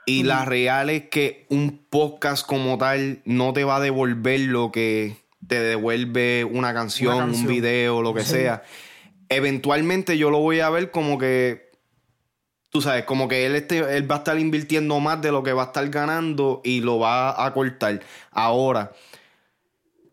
y 0.08 0.22
la 0.22 0.46
real 0.46 0.88
es 0.88 1.10
que 1.10 1.44
un 1.50 1.84
podcast 1.90 2.46
como 2.46 2.78
tal 2.78 3.20
no 3.26 3.52
te 3.52 3.64
va 3.64 3.76
a 3.76 3.80
devolver 3.80 4.40
lo 4.40 4.72
que 4.72 5.16
te 5.46 5.60
devuelve 5.60 6.44
una 6.44 6.72
canción, 6.72 7.34
un 7.34 7.46
video, 7.46 8.00
lo 8.00 8.14
que 8.14 8.22
sea. 8.22 8.62
Eventualmente 9.28 10.16
yo 10.16 10.30
lo 10.30 10.38
voy 10.38 10.60
a 10.60 10.70
ver 10.70 10.90
como 10.90 11.18
que, 11.18 11.70
tú 12.70 12.80
sabes, 12.80 13.04
como 13.04 13.28
que 13.28 13.44
él, 13.44 13.54
este, 13.54 13.98
él 13.98 14.10
va 14.10 14.16
a 14.16 14.18
estar 14.18 14.38
invirtiendo 14.38 14.98
más 14.98 15.20
de 15.20 15.30
lo 15.30 15.42
que 15.42 15.52
va 15.52 15.64
a 15.64 15.66
estar 15.66 15.86
ganando 15.90 16.62
y 16.64 16.80
lo 16.80 16.98
va 16.98 17.44
a 17.44 17.52
cortar. 17.52 18.00
Ahora, 18.30 18.92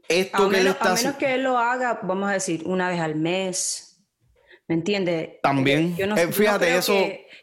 esto 0.09 0.49
que 0.49 0.59
él 0.59 0.67
está 0.67 0.91
A 0.91 0.95
menos 0.95 1.15
que 1.15 1.35
él 1.35 1.43
lo 1.43 1.57
haga, 1.57 2.01
vamos 2.03 2.29
a 2.29 2.33
decir, 2.33 2.63
una 2.65 2.89
vez 2.89 2.99
al 2.99 3.15
mes. 3.15 4.03
¿Me 4.67 4.75
entiendes? 4.75 5.39
También. 5.41 5.95
Eh, 5.97 6.27
fíjate, 6.33 6.75
eso... 6.75 6.93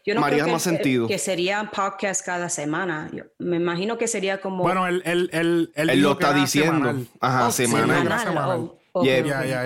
Yo 0.05 0.15
no 0.15 0.21
creo 0.23 0.45
que, 0.45 0.51
más 0.51 0.63
sentido. 0.63 1.07
que 1.07 1.17
sería 1.17 1.71
podcast 1.73 2.25
cada 2.25 2.49
semana. 2.49 3.09
me 3.39 3.55
imagino 3.55 3.97
que 3.97 4.07
sería 4.07 4.41
como. 4.41 4.63
Bueno, 4.63 4.85
él, 4.87 5.01
él, 5.05 5.29
él, 5.31 5.71
él, 5.75 6.01
lo 6.01 6.13
está 6.13 6.33
diciendo. 6.33 7.05
Ajá, 7.21 7.47
oh, 7.47 7.51
semanal. 7.51 8.71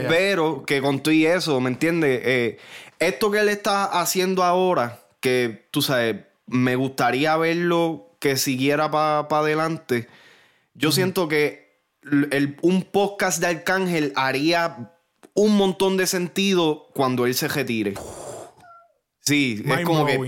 Pero 0.08 0.64
que 0.64 0.82
con 0.82 1.02
tú 1.02 1.12
y 1.12 1.26
eso, 1.26 1.60
¿me 1.60 1.70
entiendes? 1.70 2.22
Eh, 2.24 2.58
esto 3.00 3.32
que 3.32 3.40
él 3.40 3.50
está 3.50 3.86
haciendo 3.86 4.44
ahora, 4.44 5.00
que 5.20 5.68
tú 5.72 5.82
sabes, 5.82 6.18
me 6.46 6.76
gustaría 6.76 7.36
verlo 7.38 8.16
que 8.20 8.38
siguiera 8.38 8.92
para 8.92 9.28
adelante. 9.28 10.08
Yo 10.76 10.92
siento 10.92 11.28
que 11.28 11.82
un 12.62 12.84
podcast 12.84 13.42
de 13.42 13.48
Arcángel 13.48 14.14
haría 14.16 14.94
un 15.34 15.58
montón 15.58 15.98
de 15.98 16.08
sentido 16.08 16.88
cuando 16.94 17.26
él 17.26 17.36
se 17.36 17.48
retire. 17.48 17.96
Sí, 19.28 19.62
es 19.66 19.86
como 19.86 20.06
que. 20.06 20.26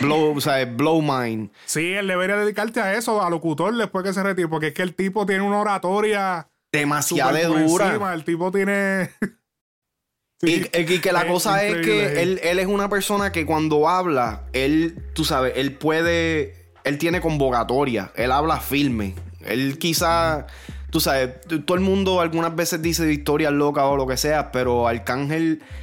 blow, 0.00 0.36
o 0.36 0.40
sea, 0.40 0.62
blow 0.66 1.00
mind. 1.00 1.50
Sí, 1.64 1.92
él 1.94 2.06
debería 2.06 2.36
dedicarte 2.36 2.80
a 2.80 2.94
eso, 2.94 3.22
a 3.22 3.30
locutor, 3.30 3.74
después 3.74 4.04
que 4.04 4.12
se 4.12 4.22
retire, 4.22 4.48
porque 4.48 4.68
es 4.68 4.74
que 4.74 4.82
el 4.82 4.94
tipo 4.94 5.24
tiene 5.24 5.42
una 5.42 5.58
oratoria. 5.58 6.48
Demasiado 6.70 7.32
dura. 7.66 8.12
El 8.12 8.24
tipo 8.24 8.52
tiene. 8.52 9.10
y, 10.42 10.60
que 10.98 11.12
la 11.12 11.26
cosa 11.26 11.64
es 11.64 11.84
que 11.84 12.22
él, 12.22 12.40
él, 12.42 12.58
es 12.58 12.66
una 12.66 12.90
persona 12.90 13.32
que 13.32 13.46
cuando 13.46 13.88
habla, 13.88 14.44
él, 14.52 14.98
tú 15.14 15.24
sabes, 15.24 15.54
él 15.56 15.74
puede. 15.74 16.54
Él 16.84 16.98
tiene 16.98 17.20
convocatoria, 17.20 18.12
él 18.16 18.32
habla 18.32 18.60
firme. 18.60 19.14
Él 19.44 19.78
quizá 19.78 20.46
tú 20.90 21.00
sabes, 21.00 21.40
todo 21.64 21.76
el 21.76 21.82
mundo 21.82 22.20
algunas 22.20 22.54
veces 22.54 22.82
dice 22.82 23.10
historias 23.10 23.52
locas 23.52 23.84
o 23.84 23.96
lo 23.96 24.06
que 24.06 24.18
sea, 24.18 24.52
pero 24.52 24.86
Arcángel 24.86 25.62
eh, 25.62 25.82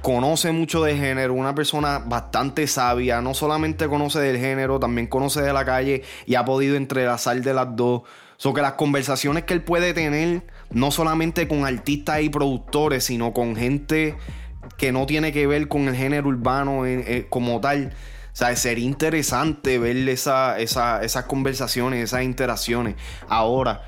conoce 0.00 0.52
mucho 0.52 0.82
de 0.82 0.96
género, 0.96 1.34
una 1.34 1.54
persona 1.54 2.00
bastante 2.00 2.66
sabia, 2.66 3.20
no 3.20 3.34
solamente 3.34 3.88
conoce 3.88 4.18
del 4.18 4.38
género, 4.38 4.80
también 4.80 5.06
conoce 5.06 5.42
de 5.42 5.52
la 5.52 5.64
calle 5.64 6.02
y 6.26 6.34
ha 6.34 6.44
podido 6.44 6.76
entrelazar 6.76 7.40
de 7.40 7.54
las 7.54 7.76
dos. 7.76 8.02
So 8.38 8.52
que 8.52 8.60
las 8.60 8.72
conversaciones 8.72 9.44
que 9.44 9.54
él 9.54 9.62
puede 9.62 9.94
tener, 9.94 10.42
no 10.70 10.90
solamente 10.90 11.48
con 11.48 11.64
artistas 11.64 12.20
y 12.20 12.28
productores, 12.28 13.04
sino 13.04 13.32
con 13.32 13.56
gente 13.56 14.16
que 14.76 14.92
no 14.92 15.06
tiene 15.06 15.32
que 15.32 15.46
ver 15.46 15.68
con 15.68 15.88
el 15.88 15.94
género 15.94 16.28
urbano 16.28 16.84
eh, 16.84 17.04
eh, 17.06 17.26
como 17.30 17.60
tal. 17.60 17.92
O 18.32 18.36
sea, 18.38 18.54
sería 18.56 18.84
interesante 18.84 19.78
ver 19.78 19.96
esa, 20.10 20.58
esas 20.58 21.24
conversaciones, 21.24 22.04
esas 22.04 22.22
interacciones. 22.22 22.96
Ahora, 23.28 23.82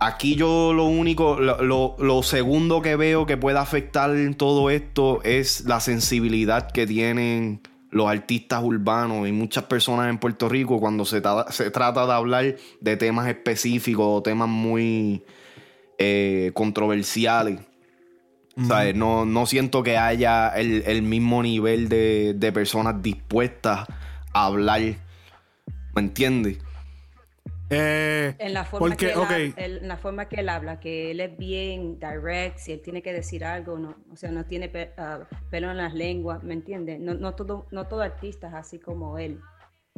Aquí 0.00 0.36
yo 0.36 0.72
lo 0.72 0.84
único, 0.84 1.38
lo, 1.40 2.22
segundo 2.22 2.82
que 2.82 2.96
veo 2.96 3.26
que 3.26 3.36
puede 3.36 3.58
afectar 3.58 4.10
todo 4.36 4.70
esto 4.70 5.20
es 5.24 5.64
la 5.64 5.80
sensibilidad 5.80 6.70
que 6.70 6.86
tienen 6.86 7.60
los 7.90 8.08
artistas 8.08 8.62
urbanos 8.62 9.26
y 9.26 9.32
muchas 9.32 9.64
personas 9.64 10.08
en 10.08 10.18
Puerto 10.18 10.48
Rico 10.48 10.78
cuando 10.78 11.04
se, 11.04 11.22
se 11.50 11.70
trata 11.70 12.06
de 12.06 12.12
hablar 12.12 12.56
de 12.80 12.96
temas 12.96 13.28
específicos 13.28 14.06
o 14.08 14.22
temas 14.22 14.48
muy 14.48 15.24
eh, 15.98 16.52
controversiales. 16.54 17.60
no, 18.94 19.24
no, 19.24 19.46
siento 19.46 19.82
que 19.82 19.96
haya 19.96 20.50
el, 20.50 21.02
mismo 21.02 21.42
nivel 21.42 21.88
de, 21.88 22.34
de 22.36 22.52
personas 22.52 23.02
dispuestas 23.02 23.86
a 24.32 24.44
hablar. 24.44 24.80
¿Me 25.94 26.02
entiendes? 26.02 26.58
Eh, 27.70 28.34
en, 28.38 28.54
la 28.54 28.64
forma 28.64 28.96
que 28.96 29.12
él, 29.56 29.80
la 29.82 29.98
forma 29.98 30.28
que 30.28 30.36
él 30.36 30.48
habla, 30.48 30.80
que 30.80 31.10
él 31.10 31.20
es 31.20 31.36
bien 31.36 31.98
direct, 31.98 32.56
si 32.58 32.72
él 32.72 32.80
tiene 32.80 33.02
que 33.02 33.12
decir 33.12 33.44
algo, 33.44 33.78
no, 33.78 33.96
o 34.10 34.16
sea, 34.16 34.30
no 34.30 34.46
tiene 34.46 34.70
ah, 34.96 35.20
pelo 35.50 35.70
en 35.70 35.76
las 35.76 35.92
lenguas, 35.92 36.42
¿me 36.42 36.54
entiendes? 36.54 36.98
No, 36.98 37.14
no, 37.14 37.34
todo, 37.34 37.66
no 37.70 37.86
todo 37.86 38.00
artista 38.00 38.48
es 38.48 38.54
así 38.54 38.78
como 38.78 39.18
él. 39.18 39.40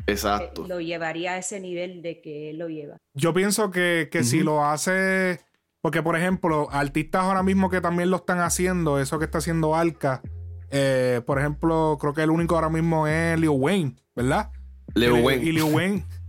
Exacto. 0.06 0.64
Eh, 0.64 0.68
lo 0.68 0.80
llevaría 0.80 1.32
a 1.32 1.38
ese 1.38 1.60
nivel 1.60 2.02
de 2.02 2.20
que 2.20 2.50
él 2.50 2.58
lo 2.58 2.68
lleva. 2.68 2.96
Yo 3.14 3.32
pienso 3.32 3.70
que, 3.70 4.08
si 4.22 4.40
lo 4.40 4.64
hace, 4.64 5.40
porque 5.80 6.02
por 6.02 6.16
ejemplo, 6.16 6.68
artistas 6.72 7.22
ahora 7.22 7.44
mismo 7.44 7.70
que 7.70 7.80
también 7.80 8.10
lo 8.10 8.16
están 8.16 8.40
haciendo, 8.40 8.98
eso 8.98 9.18
que 9.20 9.26
está 9.26 9.38
haciendo 9.38 9.76
Alca, 9.76 10.22
eh, 10.70 11.20
por 11.24 11.38
ejemplo, 11.38 11.98
creo 12.00 12.14
que 12.14 12.22
el 12.22 12.30
único 12.30 12.56
ahora 12.56 12.68
mismo 12.68 13.06
es 13.06 13.38
Leo 13.38 13.52
Wayne, 13.52 13.94
¿verdad? 14.16 14.50
Leo 14.94 15.16
Wayne. 15.16 15.44
Y 15.44 15.52
Leo 15.52 15.66
Wayne. 15.66 16.04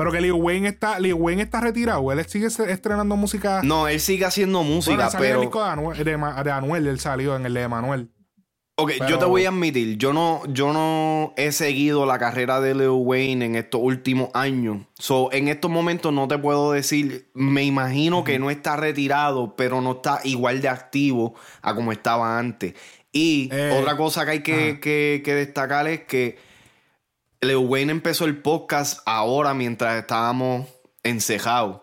Pero 0.00 0.12
que 0.12 0.20
Lil 0.22 0.32
Wayne 0.32 0.68
está, 0.68 0.98
Lil 0.98 1.12
Wayne 1.12 1.42
está 1.42 1.60
retirado. 1.60 2.10
Él 2.10 2.24
sigue 2.26 2.46
estrenando 2.46 3.16
música. 3.16 3.60
No, 3.62 3.86
él 3.86 4.00
sigue 4.00 4.24
haciendo 4.24 4.62
música, 4.62 5.10
pero. 5.18 5.42
El 5.94 6.04
de, 6.04 6.50
Anuel, 6.50 6.86
él 6.86 6.98
salió 6.98 7.36
en 7.36 7.44
el 7.44 7.52
de 7.52 7.68
Manuel. 7.68 8.08
Ok, 8.76 8.92
yo 9.06 9.18
te 9.18 9.26
voy 9.26 9.44
a 9.44 9.50
admitir, 9.50 9.98
yo 9.98 10.14
no, 10.14 10.40
yo 10.48 10.72
no 10.72 11.34
he 11.36 11.52
seguido 11.52 12.06
la 12.06 12.18
carrera 12.18 12.62
de 12.62 12.74
Lil 12.74 12.88
Wayne 12.88 13.44
en 13.44 13.56
estos 13.56 13.78
últimos 13.84 14.30
años. 14.32 14.78
So, 14.98 15.30
en 15.32 15.48
estos 15.48 15.70
momentos 15.70 16.14
no 16.14 16.26
te 16.28 16.38
puedo 16.38 16.72
decir, 16.72 17.28
me 17.34 17.64
imagino 17.64 18.24
que 18.24 18.38
no 18.38 18.48
está 18.50 18.76
retirado, 18.76 19.54
pero 19.54 19.82
no 19.82 19.92
está 19.92 20.20
igual 20.24 20.62
de 20.62 20.70
activo 20.70 21.34
a 21.60 21.74
como 21.74 21.92
estaba 21.92 22.38
antes. 22.38 22.72
Y 23.12 23.50
eh, 23.52 23.78
otra 23.78 23.98
cosa 23.98 24.24
que 24.24 24.30
hay 24.30 24.42
que, 24.42 24.80
que, 24.80 25.20
que 25.22 25.34
destacar 25.34 25.86
es 25.86 26.04
que 26.04 26.38
Leo 27.42 27.60
Wayne 27.60 27.92
empezó 27.92 28.26
el 28.26 28.36
podcast 28.36 29.00
ahora 29.06 29.54
mientras 29.54 29.98
estábamos 29.98 30.68
encejados. 31.02 31.80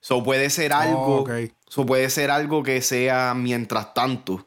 So 0.00 0.24
puede 0.24 0.50
ser 0.50 0.72
oh, 0.72 0.76
algo. 0.76 1.24
So 1.68 1.86
puede 1.86 2.10
ser 2.10 2.30
algo 2.30 2.62
que 2.64 2.82
sea 2.82 3.34
mientras 3.34 3.94
tanto. 3.94 4.46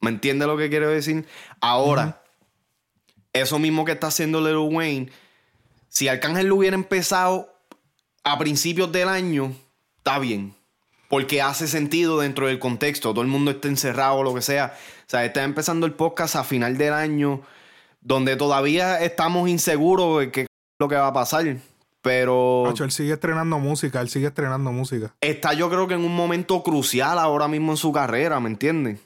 ¿Me 0.00 0.10
entiendes 0.10 0.48
lo 0.48 0.56
que 0.56 0.68
quiero 0.68 0.90
decir? 0.90 1.26
Ahora, 1.60 2.24
eso 3.32 3.60
mismo 3.60 3.84
que 3.84 3.92
está 3.92 4.08
haciendo 4.08 4.40
Leo 4.40 4.64
Wayne, 4.64 5.12
si 5.88 6.08
Arcángel 6.08 6.48
lo 6.48 6.56
hubiera 6.56 6.74
empezado 6.74 7.48
a 8.24 8.38
principios 8.38 8.90
del 8.90 9.08
año, 9.08 9.54
está 9.98 10.18
bien. 10.18 10.56
Porque 11.08 11.40
hace 11.40 11.68
sentido 11.68 12.18
dentro 12.18 12.48
del 12.48 12.58
contexto. 12.58 13.10
Todo 13.10 13.22
el 13.22 13.28
mundo 13.28 13.52
está 13.52 13.68
encerrado 13.68 14.16
o 14.16 14.22
lo 14.24 14.34
que 14.34 14.42
sea. 14.42 14.74
O 15.06 15.10
sea, 15.10 15.24
está 15.24 15.44
empezando 15.44 15.86
el 15.86 15.92
podcast 15.92 16.34
a 16.34 16.42
final 16.42 16.78
del 16.78 16.94
año 16.94 17.42
donde 18.02 18.36
todavía 18.36 19.00
estamos 19.00 19.48
inseguros 19.48 20.20
de 20.20 20.30
qué 20.30 20.40
es 20.42 20.48
lo 20.78 20.88
que 20.88 20.96
va 20.96 21.06
a 21.06 21.12
pasar. 21.12 21.56
Pero. 22.02 22.74
él 22.76 22.90
sigue 22.90 23.12
estrenando 23.12 23.58
música, 23.58 24.00
él 24.00 24.08
sigue 24.08 24.26
estrenando 24.26 24.72
música. 24.72 25.14
Está, 25.20 25.54
yo 25.54 25.70
creo 25.70 25.86
que 25.86 25.94
en 25.94 26.04
un 26.04 26.14
momento 26.14 26.62
crucial 26.62 27.18
ahora 27.18 27.48
mismo 27.48 27.72
en 27.72 27.76
su 27.76 27.92
carrera, 27.92 28.40
¿me 28.40 28.50
entiendes? 28.50 29.00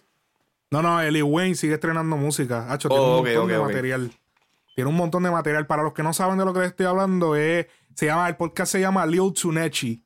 No, 0.71 0.83
no, 0.83 1.01
Eli 1.01 1.23
Wayne 1.23 1.55
sigue 1.55 1.75
estrenando 1.75 2.17
música. 2.17 2.73
Hacho, 2.73 2.89
tiene 2.89 3.05
un 3.05 3.23
montón 3.23 3.49
de 3.49 3.59
material. 3.59 4.11
Tiene 4.75 4.91
un 4.91 4.97
montón 4.97 5.23
de 5.23 5.31
material. 5.31 5.67
Para 5.67 5.83
los 5.83 5.93
que 5.93 6.03
no 6.03 6.13
saben 6.13 6.39
de 6.39 6.45
lo 6.45 6.53
que 6.53 6.61
les 6.61 6.71
estoy 6.71 6.87
hablando, 6.87 7.37
es, 7.37 7.67
se 7.95 8.07
llama, 8.07 8.29
el 8.29 8.37
podcast 8.37 8.73
se 8.73 8.81
llama 8.81 9.07
Lil 9.07 9.33
Tunechi. 9.33 10.03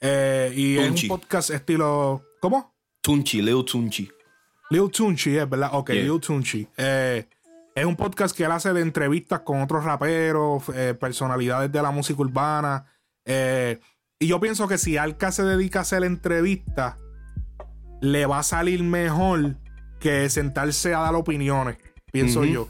Eh, 0.00 0.52
y 0.54 0.78
es 0.78 1.02
un 1.02 1.08
podcast 1.08 1.50
estilo. 1.50 2.22
¿Cómo? 2.40 2.74
Tunchi, 3.00 3.42
Lil 3.42 3.64
Tunchi. 3.64 4.08
Lil 4.70 4.90
Tunchi, 4.90 5.36
es 5.36 5.48
verdad. 5.48 5.70
Ok, 5.72 5.90
Lil 5.90 6.20
Tunchi. 6.20 6.68
Eh, 6.76 7.26
es 7.80 7.86
un 7.86 7.96
podcast 7.96 8.36
que 8.36 8.44
él 8.44 8.52
hace 8.52 8.72
de 8.72 8.80
entrevistas 8.80 9.40
con 9.40 9.62
otros 9.62 9.84
raperos, 9.84 10.62
eh, 10.74 10.94
personalidades 10.98 11.70
de 11.70 11.82
la 11.82 11.90
música 11.90 12.20
urbana. 12.20 12.86
Eh, 13.24 13.78
y 14.18 14.26
yo 14.26 14.40
pienso 14.40 14.66
que 14.68 14.78
si 14.78 14.96
Alca 14.96 15.32
se 15.32 15.44
dedica 15.44 15.80
a 15.80 15.82
hacer 15.82 16.02
entrevistas, 16.04 16.96
le 18.00 18.26
va 18.26 18.40
a 18.40 18.42
salir 18.42 18.82
mejor 18.82 19.56
que 20.00 20.28
sentarse 20.28 20.94
a 20.94 21.00
dar 21.00 21.14
opiniones, 21.14 21.78
pienso 22.12 22.44
yo. 22.44 22.68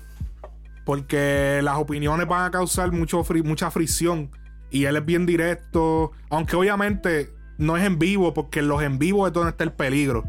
Porque 0.84 1.60
las 1.62 1.76
opiniones 1.76 2.26
van 2.26 2.46
a 2.46 2.50
causar 2.50 2.92
mucho 2.92 3.22
mucha 3.44 3.70
fricción. 3.70 4.30
Y 4.70 4.84
él 4.84 4.96
es 4.96 5.04
bien 5.04 5.26
directo. 5.26 6.12
Aunque 6.30 6.56
obviamente 6.56 7.30
no 7.58 7.76
es 7.76 7.84
en 7.84 7.98
vivo, 7.98 8.32
porque 8.32 8.60
en 8.60 8.68
los 8.68 8.82
en 8.82 8.98
vivo 8.98 9.26
es 9.26 9.32
donde 9.32 9.50
está 9.50 9.64
el 9.64 9.72
peligro. 9.72 10.24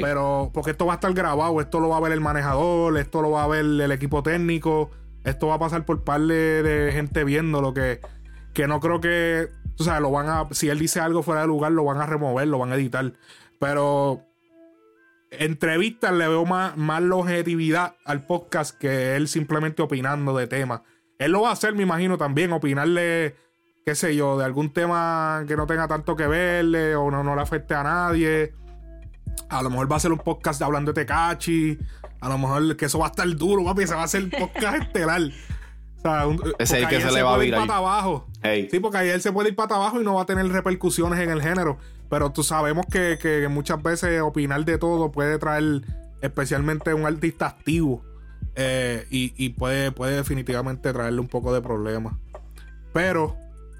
Pero, 0.00 0.50
porque 0.54 0.70
esto 0.70 0.86
va 0.86 0.94
a 0.94 0.96
estar 0.96 1.12
grabado, 1.12 1.60
esto 1.60 1.80
lo 1.80 1.88
va 1.88 1.98
a 1.98 2.00
ver 2.00 2.12
el 2.12 2.20
manejador, 2.20 2.96
esto 2.98 3.22
lo 3.22 3.32
va 3.32 3.44
a 3.44 3.48
ver 3.48 3.64
el 3.64 3.92
equipo 3.92 4.22
técnico, 4.22 4.90
esto 5.24 5.48
va 5.48 5.54
a 5.54 5.58
pasar 5.58 5.84
por 5.84 6.04
par 6.04 6.20
de, 6.20 6.90
gente 6.92 7.24
viendo 7.24 7.60
lo 7.60 7.74
que, 7.74 8.00
que 8.54 8.66
no 8.66 8.80
creo 8.80 9.00
que, 9.00 9.48
o 9.78 9.84
sea, 9.84 10.00
lo 10.00 10.10
van 10.10 10.28
a, 10.28 10.48
si 10.52 10.68
él 10.68 10.78
dice 10.78 11.00
algo 11.00 11.22
fuera 11.22 11.42
de 11.42 11.46
lugar, 11.46 11.72
lo 11.72 11.84
van 11.84 12.00
a 12.00 12.06
remover, 12.06 12.48
lo 12.48 12.58
van 12.58 12.72
a 12.72 12.76
editar. 12.76 13.12
Pero 13.58 14.22
entrevistas 15.30 16.12
le 16.12 16.28
veo 16.28 16.44
más, 16.44 16.76
más 16.76 17.02
longevidad 17.02 17.96
al 18.04 18.26
podcast 18.26 18.76
que 18.76 19.16
él 19.16 19.28
simplemente 19.28 19.82
opinando 19.82 20.36
de 20.36 20.46
temas. 20.46 20.82
Él 21.18 21.32
lo 21.32 21.42
va 21.42 21.50
a 21.50 21.52
hacer, 21.52 21.74
me 21.74 21.82
imagino, 21.82 22.18
también, 22.18 22.52
opinarle, 22.52 23.36
qué 23.86 23.94
sé 23.94 24.16
yo, 24.16 24.38
de 24.38 24.44
algún 24.44 24.72
tema 24.72 25.44
que 25.46 25.56
no 25.56 25.66
tenga 25.66 25.86
tanto 25.86 26.16
que 26.16 26.26
verle 26.26 26.96
o 26.96 27.10
no, 27.10 27.22
no 27.22 27.36
le 27.36 27.42
afecte 27.42 27.74
a 27.74 27.82
nadie. 27.84 28.54
A 29.48 29.62
lo 29.62 29.70
mejor 29.70 29.90
va 29.90 29.96
a 29.96 30.00
ser 30.00 30.12
un 30.12 30.18
podcast 30.18 30.62
hablando 30.62 30.92
de 30.92 31.02
Tecachi. 31.02 31.78
A 32.20 32.28
lo 32.28 32.38
mejor 32.38 32.76
que 32.76 32.86
eso 32.86 32.98
va 32.98 33.06
a 33.06 33.10
estar 33.10 33.28
duro, 33.36 33.64
papi. 33.64 33.86
Se 33.86 33.94
va 33.94 34.02
a 34.02 34.04
hacer 34.04 34.24
un 34.24 34.30
podcast 34.30 34.76
estelar. 34.82 35.22
O 35.22 36.00
sea, 36.00 36.26
Ese 36.58 36.78
es 36.78 36.82
el 36.82 36.88
que 36.88 37.00
se, 37.00 37.12
le 37.12 37.22
va 37.22 37.34
a 37.34 37.38
virar. 37.38 37.60
Para 37.60 37.78
abajo. 37.78 38.26
Sí, 38.70 38.80
porque 38.80 38.98
ahí 38.98 39.08
él 39.08 39.20
se 39.20 39.30
puede 39.32 39.50
ir 39.50 39.56
para 39.56 39.76
abajo 39.76 40.00
y 40.00 40.04
no 40.04 40.14
va 40.14 40.22
a 40.22 40.26
tener 40.26 40.46
repercusiones 40.48 41.20
en 41.20 41.30
el 41.30 41.42
género. 41.42 41.78
Pero 42.08 42.30
tú 42.30 42.42
sabemos 42.42 42.84
que, 42.86 43.46
muchas 43.50 43.82
veces 43.82 44.20
opinar 44.20 44.64
de 44.64 44.78
todo 44.78 45.10
puede 45.12 45.38
traer, 45.38 45.82
especialmente 46.20 46.92
un 46.92 47.06
artista 47.06 47.46
activo. 47.46 48.04
Eh, 48.54 49.06
y, 49.10 49.48
puede, 49.50 49.92
puede 49.92 50.16
definitivamente 50.16 50.92
traerle 50.92 51.20
un 51.20 51.28
poco 51.28 51.54
de 51.54 51.62
problemas. 51.62 52.14
Pero 52.92 53.36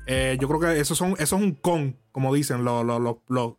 eh, 0.07 0.39
yo 0.41 0.49
creo 0.49 0.61
que 0.61 0.81
eso, 0.81 0.95
son, 0.95 1.13
eso 1.19 1.37
es 1.37 1.43
un 1.43 1.53
con, 1.53 1.99
como 2.11 2.33
dicen 2.33 2.65
los, 2.65 2.85
los, 3.29 3.55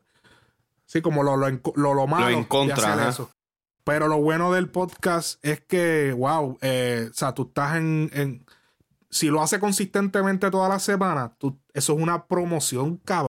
Sí, 0.94 1.02
como 1.02 1.24
lo, 1.24 1.36
lo, 1.36 1.50
lo, 1.76 2.06
malo 2.06 2.38
en 2.38 2.44
contra, 2.44 2.96
de 2.96 3.10
eso. 3.10 3.32
Pero 3.84 4.08
lo 4.08 4.18
bueno 4.18 4.54
del 4.54 4.70
podcast 4.70 5.44
es 5.44 5.60
que, 5.60 6.14
wow, 6.16 6.60
eh, 6.62 7.08
o 7.10 7.14
sea, 7.16 7.34
tú 7.34 7.48
estás 7.48 7.78
en, 7.78 8.46
Si 9.10 9.26
lo 9.26 9.42
hace 9.42 9.60
consistentemente 9.60 10.52
toda 10.52 10.70
la 10.70 10.78
semana, 10.78 11.36
tú, 11.40 11.60
eso 11.74 11.94
es 11.94 12.00
una 12.00 12.28
promoción 12.28 12.98
cabrón. 12.98 13.26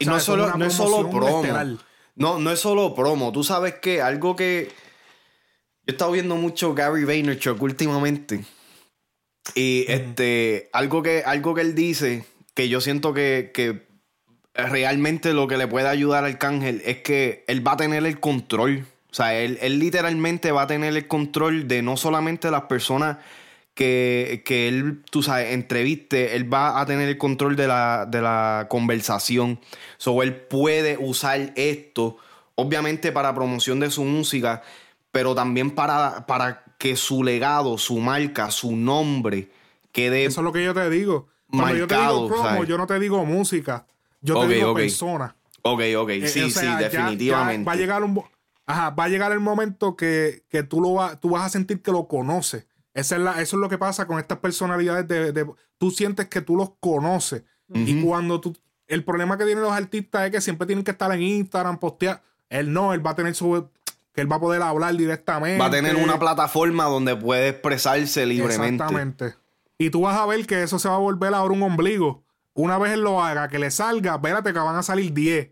Y 0.00 0.06
no, 0.06 0.16
es 0.16 0.24
solo, 0.24 0.52
no 0.56 0.64
es 0.64 0.74
solo 0.74 1.08
promo. 1.08 1.44
No, 2.16 2.40
no 2.40 2.50
es 2.50 2.58
solo 2.58 2.92
promo. 2.96 3.30
Tú 3.30 3.44
sabes 3.44 3.74
que 3.74 4.02
algo 4.02 4.34
que. 4.34 4.72
Yo 4.72 4.72
he 5.86 5.90
estado 5.92 6.10
viendo 6.10 6.34
mucho 6.34 6.74
Gary 6.74 7.04
Vaynerchuk 7.04 7.62
últimamente. 7.62 8.44
Y 9.54 9.84
este. 9.86 10.70
Algo 10.72 11.04
que, 11.04 11.22
algo 11.24 11.54
que 11.54 11.60
él 11.60 11.76
dice, 11.76 12.26
que 12.52 12.68
yo 12.68 12.80
siento 12.80 13.14
que, 13.14 13.52
que 13.54 13.85
realmente 14.56 15.32
lo 15.32 15.46
que 15.48 15.56
le 15.56 15.66
puede 15.66 15.88
ayudar 15.88 16.24
al 16.24 16.38
cángel 16.38 16.82
es 16.84 16.98
que 16.98 17.44
él 17.46 17.66
va 17.66 17.72
a 17.72 17.76
tener 17.76 18.04
el 18.06 18.20
control 18.20 18.86
o 19.10 19.14
sea, 19.16 19.34
él, 19.34 19.78
literalmente 19.78 20.52
va 20.52 20.62
a 20.62 20.66
tener 20.66 20.94
el 20.94 21.08
control 21.08 21.66
de 21.66 21.80
no 21.80 21.96
solamente 21.96 22.50
las 22.50 22.64
personas 22.64 23.16
que, 23.72 24.42
él, 24.46 25.02
tú 25.10 25.22
sabes, 25.22 25.54
entreviste, 25.54 26.36
él 26.36 26.52
va 26.52 26.78
a 26.78 26.84
tener 26.84 27.08
el 27.08 27.16
control 27.16 27.56
de 27.56 27.66
la, 27.66 28.66
conversación. 28.68 29.58
So, 29.96 30.22
él 30.22 30.34
puede 30.34 30.98
usar 31.00 31.54
esto, 31.56 32.18
obviamente 32.56 33.10
para 33.10 33.34
promoción 33.34 33.80
de 33.80 33.90
su 33.90 34.04
música, 34.04 34.62
pero 35.12 35.34
también 35.34 35.70
para, 35.70 36.26
para 36.26 36.64
que 36.76 36.94
su 36.94 37.24
legado, 37.24 37.78
su 37.78 37.96
marca, 37.96 38.50
su 38.50 38.76
nombre 38.76 39.48
quede. 39.92 40.26
Eso 40.26 40.42
es 40.42 40.44
lo 40.44 40.52
que 40.52 40.62
yo 40.62 40.74
te 40.74 40.90
digo. 40.90 41.26
Cuando 41.48 41.74
yo 41.74 41.86
te 41.86 41.96
digo 41.96 42.28
promo, 42.28 42.64
yo 42.64 42.76
no 42.76 42.86
te 42.86 43.00
digo 43.00 43.24
música, 43.24 43.86
yo 44.20 44.40
te 44.40 44.54
digo 44.54 44.74
persona. 44.74 45.36
Ok, 45.62 45.82
ok, 45.96 46.10
eh, 46.10 46.28
sí, 46.28 46.50
sí, 46.50 46.66
definitivamente. 46.78 47.66
va 47.66 47.72
a 47.72 47.76
llegar 47.76 48.02
un 48.04 48.22
Ajá, 48.66 48.90
va 48.90 49.04
a 49.04 49.08
llegar 49.08 49.30
el 49.30 49.40
momento 49.40 49.96
que, 49.96 50.42
tú, 50.68 50.80
lo 50.80 51.16
tú 51.18 51.30
vas 51.30 51.44
a 51.44 51.48
sentir 51.48 51.82
que 51.82 51.92
lo 51.92 52.08
conoces. 52.08 52.66
Esa 52.94 53.16
es 53.16 53.22
la, 53.22 53.40
eso 53.40 53.56
es 53.56 53.60
lo 53.60 53.68
que 53.68 53.78
pasa 53.78 54.06
con 54.06 54.18
estas 54.18 54.38
personalidades 54.38 55.06
de, 55.06 55.46
tú 55.78 55.90
sientes 55.90 56.26
que 56.26 56.40
tú 56.40 56.56
los 56.56 56.72
conoces. 56.80 57.44
Y 57.72 58.02
cuando 58.02 58.40
tú, 58.40 58.56
el 58.88 59.04
problema 59.04 59.38
que 59.38 59.44
tienen 59.44 59.62
los 59.62 59.72
artistas 59.72 60.26
es 60.26 60.30
que 60.32 60.40
siempre 60.40 60.66
tienen 60.66 60.84
que 60.84 60.92
estar 60.92 61.12
en 61.12 61.22
Instagram, 61.22 61.78
postear. 61.78 62.22
Él 62.48 62.72
no, 62.72 62.92
él 62.92 63.04
va 63.04 63.10
a 63.10 63.14
tener 63.14 63.34
su, 63.34 63.68
que 64.12 64.20
él 64.20 64.30
va 64.30 64.36
a 64.36 64.40
poder 64.40 64.62
hablar 64.62 64.96
directamente. 64.96 65.58
Va 65.58 65.66
a 65.66 65.70
tener 65.70 65.96
una 65.96 66.18
plataforma 66.18 66.84
donde 66.84 67.14
puede 67.14 67.48
expresarse 67.48 68.24
libremente. 68.26 68.82
Exactamente. 68.82 69.34
Y 69.78 69.90
tú 69.90 70.02
vas 70.02 70.18
a 70.18 70.26
ver 70.26 70.44
que 70.46 70.62
eso 70.62 70.78
se 70.78 70.88
va 70.88 70.94
a 70.94 70.98
volver 70.98 71.34
ahora 71.34 71.52
un 71.54 71.62
ombligo. 71.62 72.24
Una 72.56 72.78
vez 72.78 72.92
él 72.92 73.02
lo 73.02 73.22
haga, 73.22 73.48
que 73.48 73.58
le 73.58 73.70
salga, 73.70 74.14
espérate 74.14 74.52
que 74.52 74.58
van 74.58 74.76
a 74.76 74.82
salir 74.82 75.12
10. 75.12 75.50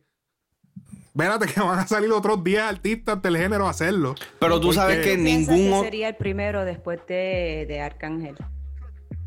Espérate 1.09 1.47
que 1.47 1.61
van 1.61 1.79
a 1.79 1.87
salir 1.87 2.11
otros 2.11 2.43
10 2.43 2.63
artistas 2.63 3.21
del 3.23 3.37
género 3.37 3.67
a 3.67 3.71
hacerlo. 3.71 4.15
Pero 4.41 4.59
tú 4.59 4.73
sabes 4.73 5.05
que 5.05 5.17
ningún... 5.17 5.71
Que 5.71 5.81
sería 5.85 6.09
el 6.09 6.17
primero 6.17 6.65
después 6.65 7.01
de, 7.07 7.67
de 7.69 7.81
Arcángel. 7.81 8.37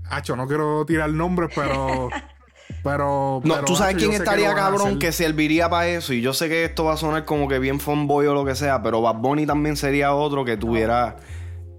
Hacho, 0.10 0.36
no 0.36 0.48
quiero 0.48 0.86
tirar 0.86 1.12
nombres, 1.12 1.51
pero... 1.55 2.10
pero... 2.84 3.41
No, 3.43 3.63
tú 3.63 3.75
sabes 3.75 3.96
quién 3.96 4.12
estaría 4.12 4.55
cabrón 4.55 4.98
que 4.98 5.12
serviría 5.12 5.69
para 5.69 5.88
eso. 5.88 6.13
Y 6.13 6.22
yo 6.22 6.34
sé 6.34 6.50
que 6.50 6.65
esto 6.65 6.84
va 6.84 6.93
a 6.93 6.98
sonar 6.98 7.25
como 7.25 7.48
que 7.48 7.60
bien 7.60 7.79
fanboy 7.79 8.25
o 8.25 8.34
lo 8.34 8.43
que 8.43 8.55
sea, 8.55 8.81
pero 8.81 9.01
Bad 9.01 9.17
Bunny 9.17 9.46
también 9.46 9.77
sería 9.77 10.13
otro 10.13 10.43
que 10.43 10.57
tuviera... 10.57 11.17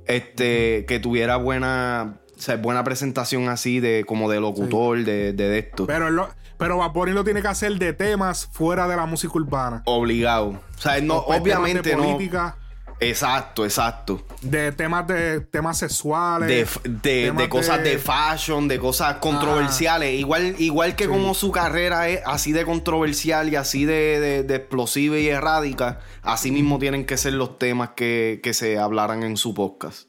Este... 0.06 0.86
Que 0.86 1.00
tuviera 1.00 1.36
buena... 1.36 2.20
O 2.38 2.40
sea, 2.40 2.56
buena 2.56 2.84
presentación 2.84 3.48
así 3.48 3.80
de 3.80 4.04
como 4.06 4.30
de 4.30 4.38
locutor 4.38 5.04
de, 5.04 5.32
de, 5.32 5.58
esto. 5.58 5.86
Pero 5.86 6.08
lo, 6.10 6.28
pero 6.56 6.78
Bad 6.78 7.08
lo 7.08 7.24
tiene 7.24 7.42
que 7.42 7.48
hacer 7.48 7.78
de 7.78 7.92
temas 7.92 8.46
fuera 8.52 8.86
de 8.86 8.96
la 8.96 9.06
música 9.06 9.32
urbana. 9.34 9.82
Obligado. 9.86 10.48
O 10.50 10.80
sea, 10.80 11.00
no, 11.00 11.16
obviamente 11.16 11.90
de 11.90 11.96
política, 11.96 12.56
Exacto, 13.00 13.64
exacto. 13.64 14.24
De 14.42 14.72
temas 14.72 15.06
de 15.06 15.40
temas 15.40 15.78
sexuales. 15.78 16.68
De, 16.84 17.48
cosas 17.48 17.82
de... 17.82 17.98
fashion, 17.98 18.66
de 18.66 18.78
cosas 18.78 19.16
controversiales. 19.16 20.18
Igual, 20.18 20.56
igual 20.58 20.96
que 20.96 21.06
como 21.06 21.34
su 21.34 21.52
carrera 21.52 22.08
es 22.08 22.20
así 22.26 22.52
de 22.52 22.64
controversial 22.64 23.48
y 23.50 23.56
así 23.56 23.84
de, 23.84 24.40
explosiva 24.40 25.18
y 25.18 25.28
errática, 25.28 26.00
así 26.22 26.50
mismo 26.50 26.78
tienen 26.78 27.04
que 27.04 27.16
ser 27.16 27.34
los 27.34 27.58
temas 27.58 27.90
que, 27.90 28.40
que 28.42 28.52
se 28.52 28.78
hablaran 28.78 29.22
en 29.22 29.36
su 29.36 29.54
podcast 29.54 30.07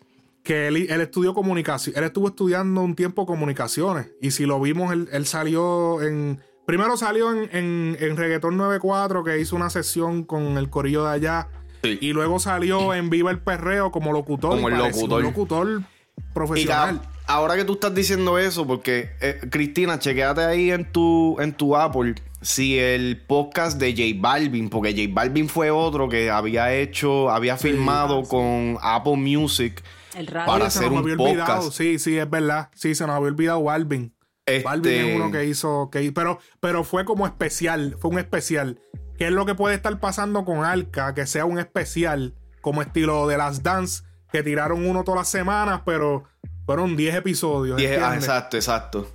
que 0.50 0.68
él, 0.68 0.90
estudió 0.90 1.36
comunicación. 1.36 1.96
Él 1.96 2.06
estuvo 2.06 2.30
estudiando 2.30 2.82
un 2.82 2.96
tiempo 2.96 3.28
comunicaciones. 3.28 4.10
Y 4.20 4.32
si 4.32 4.48
lo 4.48 4.60
vimos, 4.60 4.92
él, 4.92 5.26
salió 5.28 6.02
en. 6.02 6.42
Primero 6.66 6.98
salió 6.98 7.32
en, 7.32 7.56
en, 7.56 7.98
en 8.00 8.18
Reggaeton 8.18 8.58
94, 8.58 9.24
que 9.24 9.40
hizo 9.40 9.56
una 9.56 9.70
sesión 9.70 10.24
con 10.24 10.58
el 10.58 10.72
corillo 10.72 11.06
de 11.06 11.12
allá. 11.12 11.50
Y 11.84 12.14
luego 12.14 12.40
salió 12.40 12.96
en 12.96 13.12
Viva 13.12 13.30
el 13.30 13.38
Perreo 13.38 13.92
como 13.92 14.12
locutor. 14.12 14.56
Como 14.56 14.70
el 14.70 14.78
locutor. 14.80 15.22
locutor 15.22 15.84
profesional. 16.34 17.00
ahora 17.28 17.56
que 17.56 17.64
tú 17.64 17.74
estás 17.74 17.94
diciendo 17.94 18.40
eso, 18.40 18.66
porque 18.66 19.12
eh, 19.22 19.40
Cristina, 19.52 20.00
chequéate 20.00 20.42
ahí 20.42 20.72
en 20.72 20.92
tu, 20.92 21.40
en 21.40 21.54
tu 21.54 21.78
Apple 21.78 22.16
si 22.42 22.80
el 22.80 23.22
podcast 23.22 23.80
de 23.80 23.92
J 23.92 24.20
Balvin, 24.20 24.70
porque 24.70 24.94
J 24.94 25.14
Balvin 25.14 25.48
fue 25.48 25.70
otro 25.70 26.10
que 26.10 26.32
había 26.32 26.74
hecho, 26.74 27.30
había 27.30 27.56
filmado 27.56 28.24
con 28.24 28.78
Apple 28.82 29.18
Music 29.18 29.84
para 30.28 30.66
hacer 30.66 30.92
un 30.92 31.18
podcast. 31.18 31.72
Sí, 31.72 32.00
sí, 32.00 32.18
es 32.18 32.30
verdad. 32.30 32.70
Sí, 32.76 32.96
se 32.96 33.06
nos 33.06 33.16
había 33.16 33.28
olvidado 33.28 33.64
Balvin. 33.64 34.14
Balvin 34.64 34.94
es 34.94 35.16
uno 35.16 35.32
que 35.32 35.46
hizo, 35.46 35.90
que, 35.92 36.12
pero, 36.12 36.40
pero 36.60 36.84
fue 36.84 37.06
como 37.06 37.28
especial, 37.28 37.96
fue 38.00 38.12
un 38.12 38.20
especial. 38.20 38.80
¿Qué 39.18 39.28
es 39.28 39.32
lo 39.32 39.46
que 39.46 39.54
puede 39.54 39.76
estar 39.76 40.00
pasando 40.00 40.46
con 40.46 40.64
Alca? 40.64 41.14
Que 41.14 41.28
sea 41.28 41.46
un 41.46 41.60
especial, 41.60 42.34
como 42.62 42.82
estilo 42.82 43.28
de 43.28 43.38
las 43.38 43.64
Dance, 43.64 44.04
que 44.32 44.44
tiraron 44.44 44.88
uno 44.88 45.04
todas 45.04 45.20
las 45.20 45.30
semanas, 45.30 45.82
pero 45.86 46.24
fueron 46.66 46.96
10 46.96 47.16
episodios. 47.16 47.82
ah, 48.02 48.16
exacto, 48.16 48.58
exacto. 48.58 49.12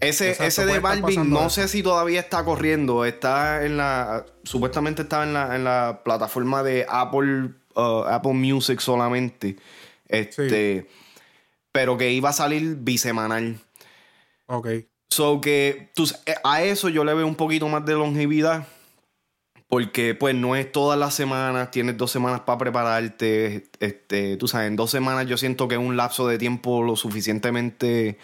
Ese, 0.00 0.30
ese 0.44 0.64
de 0.64 0.78
Balvin, 0.78 1.28
no 1.28 1.50
sé 1.50 1.66
si 1.66 1.82
todavía 1.82 2.20
está 2.20 2.44
corriendo. 2.44 3.04
Está 3.04 3.64
en 3.64 3.76
la. 3.76 4.24
Supuestamente 4.44 5.02
estaba 5.02 5.24
en 5.24 5.32
la, 5.34 5.56
en 5.56 5.64
la 5.64 6.02
plataforma 6.04 6.62
de 6.62 6.86
Apple, 6.88 7.50
uh, 7.74 8.04
Apple 8.06 8.34
Music 8.34 8.80
solamente. 8.80 9.56
Este, 10.08 10.86
Pero 11.72 11.96
que 11.96 12.10
iba 12.12 12.30
a 12.30 12.32
salir 12.32 12.76
bisemanal. 12.80 13.60
Ok. 14.46 14.68
So 15.10 15.40
que 15.40 15.90
eh, 16.26 16.34
a 16.44 16.62
eso 16.62 16.88
yo 16.88 17.04
le 17.04 17.14
veo 17.14 17.26
un 17.26 17.34
poquito 17.34 17.68
más 17.68 17.84
de 17.84 17.94
longevidad. 17.94 18.66
Porque 19.68 20.14
pues 20.14 20.34
no 20.34 20.56
es 20.56 20.72
todas 20.72 20.98
las 20.98 21.14
semanas, 21.14 21.70
tienes 21.70 21.98
dos 21.98 22.10
semanas 22.10 22.40
para 22.40 22.56
prepararte. 22.56 23.68
Este, 23.80 24.38
tú 24.38 24.48
sabes, 24.48 24.68
en 24.68 24.76
dos 24.76 24.90
semanas 24.90 25.26
yo 25.26 25.36
siento 25.36 25.68
que 25.68 25.74
es 25.74 25.80
un 25.80 25.94
lapso 25.94 26.26
de 26.26 26.38
tiempo 26.38 26.82
lo 26.82 26.96
suficientemente, 26.96 28.16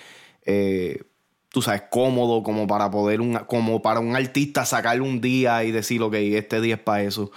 eh, 0.47 1.03
tú 1.51 1.61
sabes, 1.61 1.83
cómodo 1.91 2.43
como 2.43 2.67
para 2.67 2.91
poder, 2.91 3.21
un, 3.21 3.35
como 3.47 3.83
para 3.83 4.01
un 4.01 4.17
artista 4.17 4.65
sacarle 4.65 5.03
un 5.03 5.21
día 5.21 5.65
y 5.65 5.71
decir, 5.71 6.01
ok, 6.01 6.15
este 6.15 6.63
día 6.63 6.77
es 6.77 6.81
para 6.81 7.03
eso. 7.03 7.31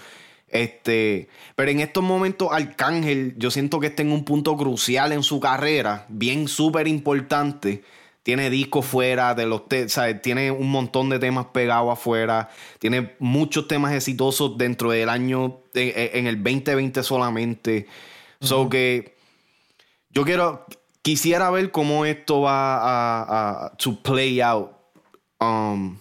Este, 0.49 1.27
pero 1.55 1.71
en 1.71 1.81
estos 1.81 2.03
momentos 2.03 2.49
Arcángel, 2.51 3.36
yo 3.38 3.51
siento 3.51 3.79
que 3.79 3.88
está 3.88 4.01
en 4.01 4.12
un 4.12 4.23
punto 4.23 4.55
crucial 4.55 5.12
en 5.12 5.23
su 5.23 5.39
carrera, 5.39 6.05
bien 6.10 6.47
súper 6.47 6.88
importante. 6.88 7.83
Tiene 8.23 8.49
discos 8.49 8.86
fuera 8.86 9.33
de 9.36 9.45
los, 9.45 9.63
tiene 10.21 10.51
un 10.51 10.69
montón 10.69 11.10
de 11.10 11.17
temas 11.17 11.45
pegados 11.47 11.93
afuera, 11.93 12.49
tiene 12.77 13.13
muchos 13.19 13.69
temas 13.69 13.93
exitosos 13.93 14.57
dentro 14.57 14.91
del 14.91 15.07
año, 15.07 15.60
en 15.73 16.27
el 16.27 16.43
2020 16.43 17.03
solamente. 17.03 17.88
So 18.41 18.67
que 18.67 19.15
yo 20.10 20.25
quiero, 20.25 20.65
quisiera 21.01 21.49
ver 21.51 21.71
cómo 21.71 22.03
esto 22.03 22.41
va 22.41 22.77
a, 22.77 23.67
a 23.67 23.77
to 23.77 24.01
play 24.03 24.41
out. 24.41 24.71
Um, 25.39 25.97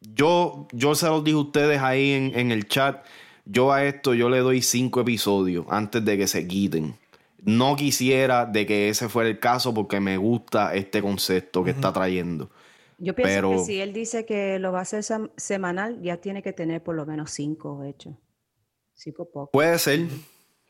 yo, 0.00 0.68
yo 0.72 0.94
se 0.94 1.06
los 1.06 1.24
dije 1.24 1.36
a 1.36 1.40
ustedes 1.40 1.80
ahí 1.80 2.12
en, 2.12 2.38
en 2.38 2.52
el 2.52 2.68
chat 2.68 3.02
yo 3.44 3.72
a 3.72 3.84
esto 3.84 4.14
yo 4.14 4.28
le 4.28 4.38
doy 4.38 4.62
cinco 4.62 5.00
episodios 5.00 5.66
antes 5.68 6.04
de 6.04 6.16
que 6.16 6.26
se 6.26 6.46
quiten. 6.46 6.96
No 7.44 7.74
quisiera 7.74 8.46
de 8.46 8.66
que 8.66 8.88
ese 8.88 9.08
fuera 9.08 9.28
el 9.28 9.40
caso 9.40 9.74
porque 9.74 9.98
me 9.98 10.16
gusta 10.16 10.74
este 10.74 11.02
concepto 11.02 11.64
que 11.64 11.70
está 11.70 11.92
trayendo. 11.92 12.50
Yo 12.98 13.16
pienso 13.16 13.50
que 13.50 13.58
si 13.58 13.80
él 13.80 13.92
dice 13.92 14.24
que 14.24 14.60
lo 14.60 14.70
va 14.70 14.78
a 14.78 14.82
hacer 14.82 15.04
semanal, 15.36 16.00
ya 16.02 16.18
tiene 16.18 16.40
que 16.40 16.52
tener 16.52 16.84
por 16.84 16.94
lo 16.94 17.04
menos 17.04 17.32
cinco 17.32 17.82
hechos. 17.82 18.14
Cinco 18.94 19.28
pocos. 19.28 19.50
Puede 19.52 19.76
ser, 19.80 20.06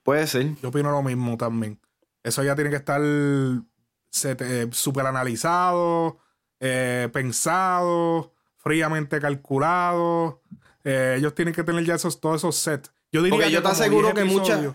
puede 0.02 0.26
ser. 0.26 0.54
Yo 0.62 0.70
opino 0.70 0.90
lo 0.90 1.02
mismo 1.02 1.37
también. 1.37 1.78
Eso 2.22 2.42
ya 2.42 2.54
tiene 2.54 2.70
que 2.70 2.76
estar 2.76 3.02
eh, 3.04 4.68
súper 4.70 5.04
analizado, 5.04 6.20
eh, 6.58 7.11
pensado, 7.12 8.32
fríamente 8.56 9.20
calculado. 9.20 10.40
Eh, 10.84 11.16
ellos 11.18 11.34
tienen 11.34 11.54
que 11.54 11.62
tener 11.62 11.84
ya 11.84 11.94
esos, 11.94 12.20
todos 12.20 12.36
esos 12.40 12.56
sets. 12.56 12.92
Yo 13.10 13.22
diría 13.22 13.48
yo 13.48 13.62
te 13.62 13.68
aseguro 13.68 14.14
que 14.14 14.24
muchas. 14.24 14.74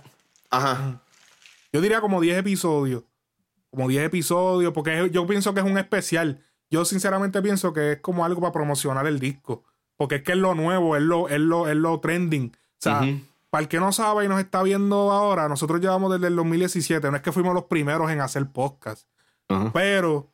Ajá. 0.50 1.02
Yo 1.74 1.82
diría 1.82 2.02
como 2.02 2.22
10 2.22 2.38
episodios. 2.38 3.04
Como 3.70 3.88
10 3.88 4.06
episodios, 4.06 4.74
porque 4.74 5.10
yo 5.12 5.28
pienso 5.28 5.54
que 5.54 5.60
es 5.60 5.66
un 5.66 5.78
especial. 5.78 6.44
Yo 6.70 6.86
sinceramente 6.86 7.42
pienso 7.42 7.74
que 7.74 7.94
es 7.94 8.00
como 8.00 8.26
algo 8.26 8.42
para 8.42 8.54
promocionar 8.54 9.06
el 9.08 9.20
disco. 9.20 9.64
porque 9.98 10.16
es 10.16 10.22
que 10.24 10.34
es 10.34 10.38
lo 10.38 10.54
nuevo, 10.56 10.96
es 10.96 11.02
lo, 11.02 11.28
es 11.28 11.40
lo, 11.40 11.68
es 11.68 11.76
lo 11.76 12.00
trending. 12.00 12.52
O 12.56 12.78
sea, 12.80 13.02
para 13.50 13.62
el 13.64 13.68
que 13.68 13.80
no 13.80 13.92
sabe 13.92 14.26
y 14.26 14.28
nos 14.28 14.40
está 14.40 14.62
viendo 14.62 15.12
ahora, 15.12 15.50
nosotros 15.50 15.82
llevamos 15.82 16.12
desde 16.12 16.28
el 16.28 16.36
2017, 16.36 17.10
no 17.10 17.18
es 17.18 17.24
que 17.24 17.32
fuimos 17.32 17.54
los 17.56 17.64
primeros 17.66 18.12
en 18.12 18.22
hacer 18.22 18.46
podcast, 18.52 19.08
pero 19.74 20.32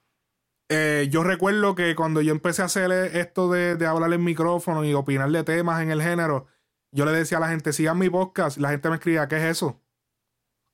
eh, 0.73 1.07
yo 1.09 1.23
recuerdo 1.23 1.75
que 1.75 1.95
cuando 1.95 2.21
yo 2.21 2.31
empecé 2.31 2.61
a 2.61 2.65
hacer 2.65 2.91
esto 2.91 3.51
de, 3.51 3.75
de 3.75 3.85
hablar 3.85 4.11
en 4.13 4.23
micrófono 4.23 4.83
y 4.83 4.93
opinar 4.93 5.29
de 5.31 5.43
temas 5.43 5.81
en 5.81 5.91
el 5.91 6.01
género, 6.01 6.47
yo 6.91 7.05
le 7.05 7.11
decía 7.11 7.37
a 7.37 7.41
la 7.41 7.49
gente, 7.49 7.73
sigan 7.73 7.97
mi 7.97 8.09
podcast, 8.09 8.57
la 8.57 8.69
gente 8.69 8.89
me 8.89 8.95
escribía, 8.95 9.27
¿qué 9.27 9.37
es 9.37 9.43
eso? 9.43 9.81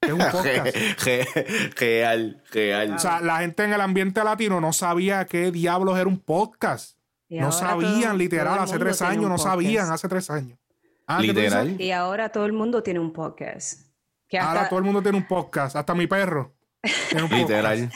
Es 0.01 0.11
un 0.11 0.19
podcast. 0.31 0.75
real, 1.79 2.43
real. 2.51 2.93
O 2.93 2.99
sea, 2.99 3.21
la 3.21 3.39
gente 3.39 3.63
en 3.63 3.73
el 3.73 3.81
ambiente 3.81 4.23
latino 4.23 4.61
no 4.61 4.73
sabía 4.73 5.25
qué 5.25 5.51
diablos 5.51 5.97
era 5.97 6.07
un 6.07 6.19
podcast. 6.19 6.97
no 7.29 7.51
sabían, 7.51 8.17
literal, 8.17 8.59
hace 8.59 8.77
tres 8.79 9.01
años, 9.01 9.29
no 9.29 9.37
sabían, 9.37 9.91
hace 9.91 10.07
tres 10.07 10.29
años. 10.29 10.57
Ah, 11.07 11.21
literal. 11.21 11.79
Y 11.81 11.91
ahora 11.91 12.29
todo 12.29 12.45
el 12.45 12.53
mundo 12.53 12.83
tiene 12.83 12.99
un 12.99 13.13
podcast. 13.13 13.89
Ahora 14.39 14.69
todo 14.69 14.79
el 14.79 14.85
mundo 14.85 15.01
tiene 15.01 15.17
un 15.17 15.27
podcast, 15.27 15.75
hasta 15.75 15.95
mi 15.95 16.05
perro. 16.05 16.53
literal. 17.31 17.91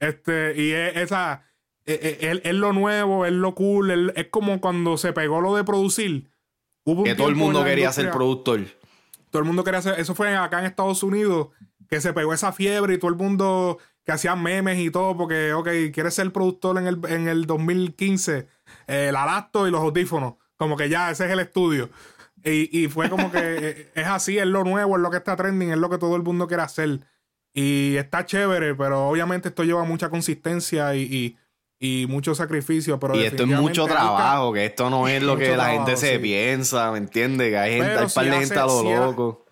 Este, 0.00 0.54
y 0.60 0.72
es, 0.72 0.96
esa, 0.96 1.44
e, 1.84 2.18
e, 2.20 2.48
es, 2.48 2.54
lo 2.54 2.72
nuevo, 2.72 3.26
es 3.26 3.32
lo 3.32 3.54
cool, 3.54 4.12
es 4.14 4.26
como 4.28 4.60
cuando 4.60 4.96
se 4.96 5.12
pegó 5.12 5.40
lo 5.40 5.54
de 5.54 5.64
producir. 5.64 6.30
que 7.04 7.14
todo 7.14 7.28
el 7.28 7.36
mundo 7.36 7.64
quería 7.64 7.92
ser 7.92 8.10
productor. 8.10 8.62
Todo 9.30 9.40
el 9.40 9.46
mundo 9.46 9.64
quería 9.64 9.78
hacer, 9.78 9.98
eso 9.98 10.14
fue 10.14 10.34
acá 10.36 10.60
en 10.60 10.66
Estados 10.66 11.02
Unidos, 11.02 11.48
que 11.88 12.00
se 12.00 12.12
pegó 12.12 12.32
esa 12.32 12.52
fiebre 12.52 12.94
y 12.94 12.98
todo 12.98 13.10
el 13.10 13.16
mundo 13.16 13.78
que 14.04 14.12
hacía 14.12 14.36
memes 14.36 14.78
y 14.78 14.90
todo, 14.90 15.16
porque, 15.16 15.52
ok, 15.52 15.68
quieres 15.92 16.14
ser 16.14 16.32
productor 16.32 16.78
en 16.78 16.86
el, 16.86 17.00
en 17.08 17.28
el 17.28 17.46
2015, 17.46 18.46
eh, 18.86 19.10
la 19.12 19.26
laptop 19.26 19.66
y 19.66 19.70
los 19.70 19.80
audífonos, 19.80 20.34
como 20.56 20.76
que 20.76 20.88
ya, 20.88 21.10
ese 21.10 21.26
es 21.26 21.32
el 21.32 21.40
estudio. 21.40 21.90
Y, 22.44 22.84
y 22.84 22.88
fue 22.88 23.10
como 23.10 23.32
que 23.32 23.38
eh, 23.42 23.92
es 23.94 24.06
así, 24.06 24.38
es 24.38 24.46
lo 24.46 24.62
nuevo, 24.62 24.96
es 24.96 25.02
lo 25.02 25.10
que 25.10 25.16
está 25.16 25.34
trending, 25.34 25.72
es 25.72 25.78
lo 25.78 25.90
que 25.90 25.98
todo 25.98 26.14
el 26.14 26.22
mundo 26.22 26.46
quiere 26.46 26.62
hacer. 26.62 27.00
Y 27.58 27.96
está 27.96 28.26
chévere, 28.26 28.74
pero 28.74 29.08
obviamente 29.08 29.48
esto 29.48 29.64
lleva 29.64 29.82
mucha 29.82 30.10
consistencia 30.10 30.94
y, 30.94 31.38
mucho 32.06 32.34
sacrificio. 32.34 33.00
Pero 33.00 33.16
y 33.16 33.24
esto 33.24 33.44
es 33.44 33.48
mucho 33.48 33.86
trabajo, 33.86 34.52
que 34.52 34.66
esto 34.66 34.90
no 34.90 35.08
es 35.08 35.22
lo 35.22 35.38
que 35.38 35.56
la 35.56 35.70
gente 35.70 35.96
se 35.96 36.18
piensa, 36.18 36.92
¿me 36.92 36.98
entiendes? 36.98 37.48
Que 37.48 37.56
hay 37.56 37.72
gente, 37.72 37.96
hay 37.96 38.08
par 38.14 38.24
de 38.26 38.32
gente 38.32 38.58
a 38.58 38.66
lo 38.66 38.82
loco. 38.82 39.46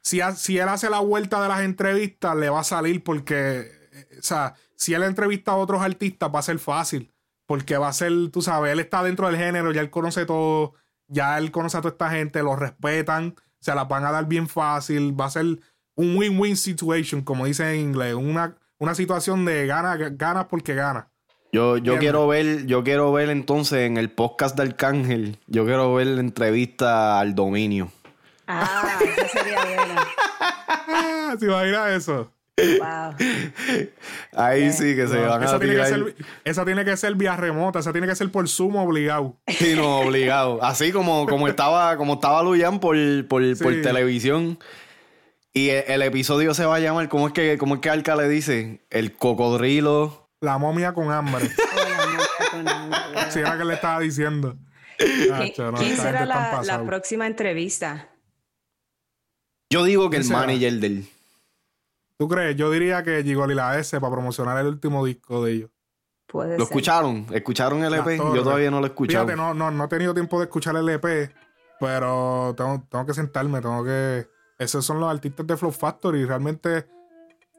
Si, 0.00 0.20
si, 0.34 0.58
él 0.58 0.68
hace 0.68 0.90
la 0.90 0.98
vuelta 0.98 1.40
de 1.40 1.48
las 1.48 1.60
entrevistas, 1.60 2.34
le 2.36 2.50
va 2.50 2.58
a 2.58 2.64
salir 2.64 3.04
porque, 3.04 3.70
o 4.18 4.22
sea, 4.22 4.54
si 4.74 4.92
él 4.92 5.04
entrevista 5.04 5.52
a 5.52 5.56
otros 5.56 5.80
artistas, 5.80 6.28
va 6.34 6.40
a 6.40 6.42
ser 6.42 6.58
fácil. 6.58 7.14
Porque 7.46 7.76
va 7.76 7.86
a 7.86 7.92
ser, 7.92 8.12
tú 8.32 8.42
sabes, 8.42 8.72
él 8.72 8.80
está 8.80 9.04
dentro 9.04 9.28
del 9.28 9.36
género, 9.36 9.70
ya 9.70 9.80
él 9.80 9.90
conoce 9.90 10.26
todo, 10.26 10.74
ya 11.06 11.38
él 11.38 11.52
conoce 11.52 11.76
a 11.76 11.82
toda 11.82 11.92
esta 11.92 12.10
gente, 12.10 12.42
lo 12.42 12.56
respetan, 12.56 13.36
se 13.60 13.72
la 13.76 13.84
van 13.84 14.04
a 14.04 14.10
dar 14.10 14.26
bien 14.26 14.48
fácil, 14.48 15.18
va 15.18 15.26
a 15.26 15.30
ser 15.30 15.60
un 15.96 16.16
win-win 16.16 16.56
situation, 16.56 17.22
como 17.22 17.46
dice 17.46 17.74
en 17.74 17.80
inglés, 17.80 18.14
una, 18.14 18.56
una 18.78 18.94
situación 18.94 19.44
de 19.44 19.66
gana, 19.66 19.96
ganas 19.96 20.46
porque 20.46 20.74
gana. 20.74 21.08
Yo, 21.52 21.78
yo 21.78 21.98
quiero 21.98 22.26
ver, 22.26 22.66
yo 22.66 22.82
quiero 22.82 23.12
ver 23.12 23.30
entonces 23.30 23.86
en 23.86 23.96
el 23.96 24.10
podcast 24.10 24.56
de 24.56 24.64
Arcángel, 24.64 25.38
yo 25.46 25.64
quiero 25.64 25.94
ver 25.94 26.08
la 26.08 26.20
entrevista 26.20 27.20
al 27.20 27.36
dominio. 27.36 27.92
Ah, 28.48 28.98
eso 29.00 29.28
sería 29.32 29.64
bueno. 29.64 30.00
¿Se 31.38 31.46
imagina 31.46 31.94
eso? 31.94 32.30
Wow. 32.56 33.14
Ahí 34.36 34.72
sí 34.72 34.94
que 34.94 35.08
se 35.08 35.18
van 35.18 35.42
a 35.42 35.58
tiene 35.58 35.76
que 35.76 35.86
ser, 35.86 36.14
esa 36.44 36.64
tiene 36.64 36.84
que 36.84 36.96
ser 36.96 37.14
vía 37.14 37.36
remota, 37.36 37.80
esa 37.80 37.92
tiene 37.92 38.06
que 38.06 38.14
ser 38.14 38.30
por 38.30 38.48
Zoom 38.48 38.76
obligado. 38.76 39.36
Sí, 39.48 39.74
no, 39.76 40.00
obligado. 40.00 40.62
Así 40.62 40.92
como, 40.92 41.26
como 41.26 41.48
estaba, 41.48 41.96
como 41.96 42.14
estaba 42.14 42.42
Luyan 42.42 42.78
por, 42.78 42.96
por, 43.26 43.42
por 43.58 43.82
televisión. 43.82 44.58
Y 45.56 45.70
el, 45.70 46.02
episodio 46.02 46.52
se 46.52 46.66
va 46.66 46.74
a 46.74 46.80
llamar, 46.80 47.08
¿cómo 47.08 47.28
es 47.28 47.32
que, 47.32 47.56
cómo 47.58 47.76
es 47.76 47.80
que 47.80 47.88
Alca 47.88 48.16
le 48.16 48.28
dice? 48.28 48.84
El 48.90 49.16
cocodrilo. 49.16 50.28
La 50.40 50.58
momia 50.58 50.92
con 50.92 51.12
hambre. 51.12 51.48
sí, 53.30 53.38
era 53.38 53.56
que 53.56 53.64
le 53.64 53.74
estaba 53.74 54.00
diciendo. 54.00 54.56
¿Quién 54.98 55.96
será 55.96 56.26
la, 56.26 56.82
próxima 56.84 57.28
entrevista? 57.28 58.08
Yo 59.70 59.84
digo 59.84 60.10
que 60.10 60.16
el 60.16 60.28
manager 60.28 60.72
del. 60.74 61.08
¿Tú 62.18 62.28
crees? 62.28 62.56
Yo 62.56 62.72
diría 62.72 63.04
que 63.04 63.22
Gigoli 63.22 63.54
la 63.54 63.78
S 63.78 63.98
para 64.00 64.12
promocionar 64.12 64.58
el 64.58 64.66
último 64.66 65.06
disco 65.06 65.44
de 65.44 65.52
ellos. 65.52 65.70
Puede 66.26 66.58
¿Lo 66.58 66.64
escucharon? 66.64 67.26
¿Escucharon 67.32 67.84
el 67.84 67.94
EP? 67.94 68.18
Yo 68.18 68.42
todavía 68.42 68.72
no 68.72 68.80
lo 68.80 68.86
he 68.86 68.88
escuchado. 68.88 69.24
Fíjate, 69.24 69.40
no, 69.40 69.54
no, 69.54 69.70
no 69.70 69.84
he 69.84 69.88
tenido 69.88 70.14
tiempo 70.14 70.40
de 70.40 70.46
escuchar 70.46 70.74
el 70.74 70.88
EP, 70.88 71.32
pero 71.78 72.54
tengo, 72.56 72.84
tengo 72.90 73.06
que 73.06 73.14
sentarme, 73.14 73.60
tengo 73.60 73.84
que 73.84 74.33
esos 74.58 74.84
son 74.84 75.00
los 75.00 75.10
artistas 75.10 75.46
de 75.46 75.56
Flow 75.56 75.72
Factory. 75.72 76.24
Realmente, 76.24 76.86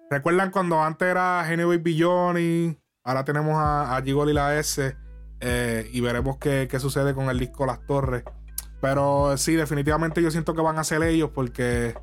¿recuerdan 0.10 0.51
cuando 0.51 0.81
antes 0.81 1.08
era 1.08 1.43
Genio 1.47 1.69
Baby 1.69 2.01
Johnny? 2.01 2.77
Ahora 3.03 3.23
tenemos 3.23 3.55
a, 3.55 3.95
a 3.95 4.01
Gigol 4.01 4.29
y 4.29 4.34
la 4.34 4.58
S. 4.58 4.95
Eh, 5.41 5.89
y 5.91 6.01
veremos 6.01 6.38
qué, 6.38 6.67
sucede 6.79 7.13
con 7.13 7.29
el 7.29 7.39
disco 7.39 7.65
Las 7.65 7.86
Torres. 7.86 8.23
Pero 8.81 9.38
sí, 9.38 9.55
definitivamente 9.55 10.21
yo 10.21 10.31
siento 10.31 10.53
que 10.53 10.62
van 10.62 10.77
a 10.79 10.84
ser 10.84 11.03
ellos 11.03 11.31
porque 11.34 11.95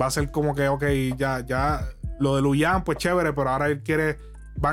va 0.00 0.06
a 0.06 0.10
ser 0.10 0.30
como 0.30 0.54
que, 0.54 0.68
ok, 0.68 0.84
ya, 1.16 1.40
ya 1.40 1.88
lo 2.18 2.36
de 2.36 2.42
Luyan, 2.42 2.84
pues 2.84 2.98
chévere, 2.98 3.32
pero 3.32 3.50
ahora 3.50 3.66
él 3.66 3.82
quiere. 3.82 4.18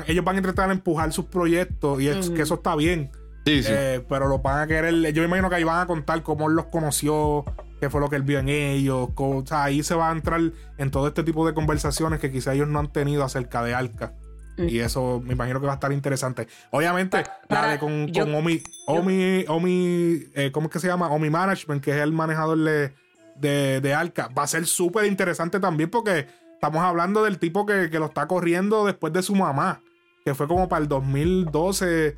ellos 0.06 0.24
van 0.24 0.36
a 0.36 0.38
intentar 0.38 0.70
empujar 0.70 1.12
sus 1.12 1.26
proyectos 1.26 2.00
y 2.00 2.08
es, 2.08 2.30
que 2.30 2.42
eso 2.42 2.54
está 2.54 2.74
bien. 2.76 3.10
Sí, 3.44 3.62
sí. 3.62 3.72
Eh, 3.72 4.04
pero 4.08 4.28
lo 4.28 4.38
van 4.38 4.60
a 4.60 4.66
querer. 4.66 4.94
Yo 5.12 5.22
me 5.22 5.28
imagino 5.28 5.50
que 5.50 5.56
ahí 5.56 5.64
van 5.64 5.80
a 5.80 5.86
contar 5.86 6.22
cómo 6.22 6.48
él 6.48 6.56
los 6.56 6.66
conoció, 6.66 7.44
qué 7.84 7.90
fue 7.90 8.00
lo 8.00 8.08
que 8.08 8.16
él 8.16 8.22
vio 8.22 8.38
en 8.38 8.48
ellos. 8.48 9.10
o 9.14 9.44
sea, 9.46 9.64
ahí 9.64 9.82
se 9.82 9.94
va 9.94 10.08
a 10.08 10.12
entrar 10.12 10.40
en 10.78 10.90
todo 10.90 11.06
este 11.06 11.22
tipo 11.22 11.46
de 11.46 11.52
conversaciones 11.52 12.18
que 12.18 12.32
quizá 12.32 12.54
ellos 12.54 12.66
no 12.66 12.78
han 12.78 12.90
tenido 12.90 13.22
acerca 13.24 13.62
de 13.62 13.74
Arca. 13.74 14.14
Mm. 14.56 14.68
Y 14.70 14.78
eso 14.78 15.20
me 15.22 15.34
imagino 15.34 15.60
que 15.60 15.66
va 15.66 15.72
a 15.72 15.74
estar 15.74 15.92
interesante. 15.92 16.48
Obviamente, 16.70 17.24
dale 17.46 17.78
con, 17.78 18.10
Omi, 18.34 18.62
Omi, 18.86 19.44
Omi 19.48 20.18
eh, 20.34 20.50
¿cómo 20.50 20.68
es 20.68 20.72
que 20.72 20.78
se 20.78 20.86
llama? 20.86 21.10
Omi 21.10 21.28
Management, 21.28 21.84
que 21.84 21.90
es 21.90 21.98
el 21.98 22.12
manejador 22.12 22.58
de, 22.58 22.94
de, 23.36 23.80
de 23.82 23.94
Arca. 23.94 24.28
Va 24.28 24.44
a 24.44 24.46
ser 24.46 24.64
súper 24.64 25.04
interesante 25.04 25.60
también 25.60 25.90
porque 25.90 26.26
estamos 26.54 26.82
hablando 26.82 27.22
del 27.22 27.38
tipo 27.38 27.66
que, 27.66 27.90
que, 27.90 27.98
lo 27.98 28.06
está 28.06 28.26
corriendo 28.26 28.86
después 28.86 29.12
de 29.12 29.22
su 29.22 29.34
mamá, 29.34 29.82
que 30.24 30.34
fue 30.34 30.48
como 30.48 30.70
para 30.70 30.80
el 30.80 30.88
2012. 30.88 32.16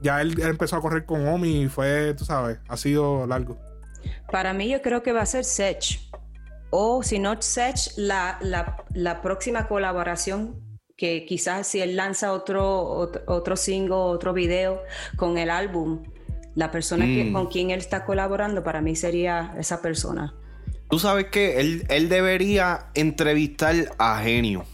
Ya 0.00 0.22
él, 0.22 0.40
él 0.40 0.48
empezó 0.48 0.76
a 0.76 0.80
correr 0.80 1.04
con 1.04 1.28
Omi 1.28 1.64
y 1.64 1.68
fue, 1.68 2.14
tú 2.14 2.24
sabes, 2.24 2.60
ha 2.66 2.78
sido 2.78 3.26
largo. 3.26 3.71
Para 4.30 4.52
mí 4.52 4.68
yo 4.68 4.82
creo 4.82 5.02
que 5.02 5.12
va 5.12 5.22
a 5.22 5.26
ser 5.26 5.44
Sech. 5.44 6.00
O 6.70 7.02
si 7.02 7.18
no 7.18 7.40
Sech, 7.40 7.92
la, 7.96 8.38
la, 8.94 9.22
próxima 9.22 9.68
colaboración 9.68 10.56
que 10.96 11.26
quizás 11.26 11.66
si 11.66 11.80
él 11.80 11.96
lanza 11.96 12.32
otro, 12.32 13.10
otro, 13.26 13.56
single, 13.56 13.94
otro 13.94 14.32
video 14.32 14.82
con 15.16 15.36
el 15.36 15.50
álbum, 15.50 16.02
la 16.54 16.70
persona 16.70 17.04
que, 17.06 17.24
mm. 17.24 17.32
con 17.32 17.46
quien 17.48 17.70
él 17.70 17.80
está 17.80 18.04
colaborando 18.04 18.62
para 18.62 18.80
mí 18.80 18.96
sería 18.96 19.54
esa 19.58 19.82
persona. 19.82 20.34
Tú 20.88 20.98
sabes 20.98 21.26
que 21.26 21.60
él, 21.60 21.84
él 21.88 22.08
debería 22.08 22.90
entrevistar 22.94 23.74
a 23.98 24.20
Genio. 24.22 24.64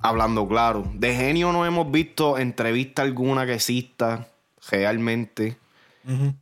Hablando 0.00 0.46
claro. 0.46 0.90
De 0.94 1.14
Genio 1.14 1.52
no 1.52 1.66
hemos 1.66 1.90
visto 1.90 2.38
entrevista 2.38 3.02
alguna 3.02 3.46
que 3.46 3.54
exista 3.54 4.28
realmente. 4.70 5.56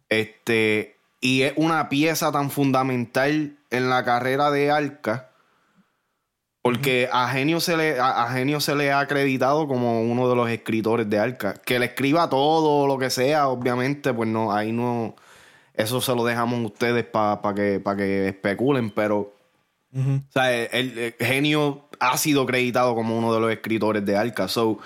Este 0.08 0.93
y 1.24 1.40
es 1.40 1.54
una 1.56 1.88
pieza 1.88 2.30
tan 2.32 2.50
fundamental 2.50 3.56
en 3.70 3.88
la 3.88 4.04
carrera 4.04 4.50
de 4.50 4.70
Arca. 4.70 5.30
Porque 6.60 7.08
a 7.10 7.30
Genio, 7.30 7.60
se 7.60 7.78
le, 7.78 7.98
a, 7.98 8.28
Genio 8.30 8.60
se 8.60 8.74
le 8.74 8.92
ha 8.92 9.00
acreditado 9.00 9.66
como 9.66 10.02
uno 10.02 10.28
de 10.28 10.36
los 10.36 10.50
escritores 10.50 11.08
de 11.08 11.18
Arca. 11.18 11.54
Que 11.54 11.78
le 11.78 11.86
escriba 11.86 12.28
todo 12.28 12.86
lo 12.86 12.98
que 12.98 13.08
sea, 13.08 13.48
obviamente, 13.48 14.12
pues 14.12 14.28
no, 14.28 14.52
ahí 14.52 14.70
no. 14.70 15.16
Eso 15.72 16.02
se 16.02 16.14
lo 16.14 16.26
dejamos 16.26 16.60
a 16.60 16.66
ustedes 16.66 17.06
para 17.06 17.54
que, 17.54 17.82
que 17.96 18.28
especulen, 18.28 18.90
pero. 18.90 19.32
O 19.96 20.20
sea, 20.28 20.54
el, 20.54 21.14
Genio 21.18 21.88
ha 22.00 22.18
sido 22.18 22.42
acreditado 22.42 22.94
como 22.94 23.16
uno 23.16 23.32
de 23.32 23.40
los 23.40 23.50
escritores 23.50 24.04
de 24.04 24.14
Arca. 24.14 24.46
So, 24.46 24.78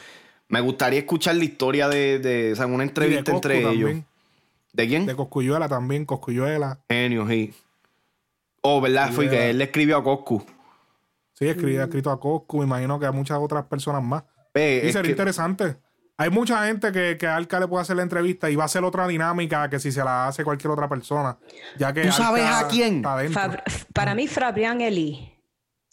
me 0.47 0.61
gustaría 0.61 1.01
escuchar 1.01 1.35
la 1.35 1.45
historia 1.45 1.89
de, 1.89 2.21
de 2.21 2.53
o 2.53 2.57
sea, 2.57 2.67
una 2.67 2.85
entrevista 2.85 3.33
entre 3.33 3.69
ellos. 3.69 4.05
¿De 4.73 4.87
quién? 4.87 5.07
De 5.07 5.17
Coscuyuela 5.17 5.69
también, 5.69 6.05
Coscuyuela. 6.05 6.81
Genio, 6.89 7.27
sí. 7.29 7.55
Oh, 8.63 8.81
¿verdad? 8.81 9.11
Fue 9.13 9.29
que 9.29 9.51
él 9.51 9.59
le 9.59 9.65
escribió 9.65 9.97
a 9.97 10.05
Coscu. 10.05 10.45
Sí, 11.35 11.49
escribió, 11.49 11.81
ha 11.81 11.85
escrito 11.85 12.11
a 12.11 12.19
Coscu, 12.19 12.59
me 12.59 12.65
imagino 12.65 12.99
que 12.99 13.07
a 13.07 13.13
muchas 13.13 13.39
otras 13.39 13.65
personas 13.67 14.03
más. 14.03 14.25
y 14.55 14.93
sería 14.93 15.11
interesante. 15.11 15.77
Hay 16.21 16.31
mucha 16.31 16.67
gente 16.67 16.91
que, 16.91 17.17
que 17.17 17.29
a 17.29 17.37
Alca 17.37 17.61
le 17.61 17.69
puede 17.69 17.83
hacer 17.83 17.95
la 17.95 18.03
entrevista 18.03 18.51
y 18.51 18.57
va 18.57 18.65
a 18.65 18.69
ser 18.69 18.83
otra 18.83 19.07
dinámica 19.07 19.71
que 19.71 19.79
si 19.79 19.93
se 19.93 20.03
la 20.03 20.27
hace 20.27 20.43
cualquier 20.43 20.73
otra 20.73 20.89
persona. 20.89 21.39
Ya 21.79 21.93
que 21.93 22.03
¿Tú 22.03 22.11
sabes 22.11 22.45
a 22.45 22.67
quién? 22.67 23.03
para 23.95 24.15
mí, 24.17 24.27
Fabián 24.27 24.81
Eli. 24.81 25.33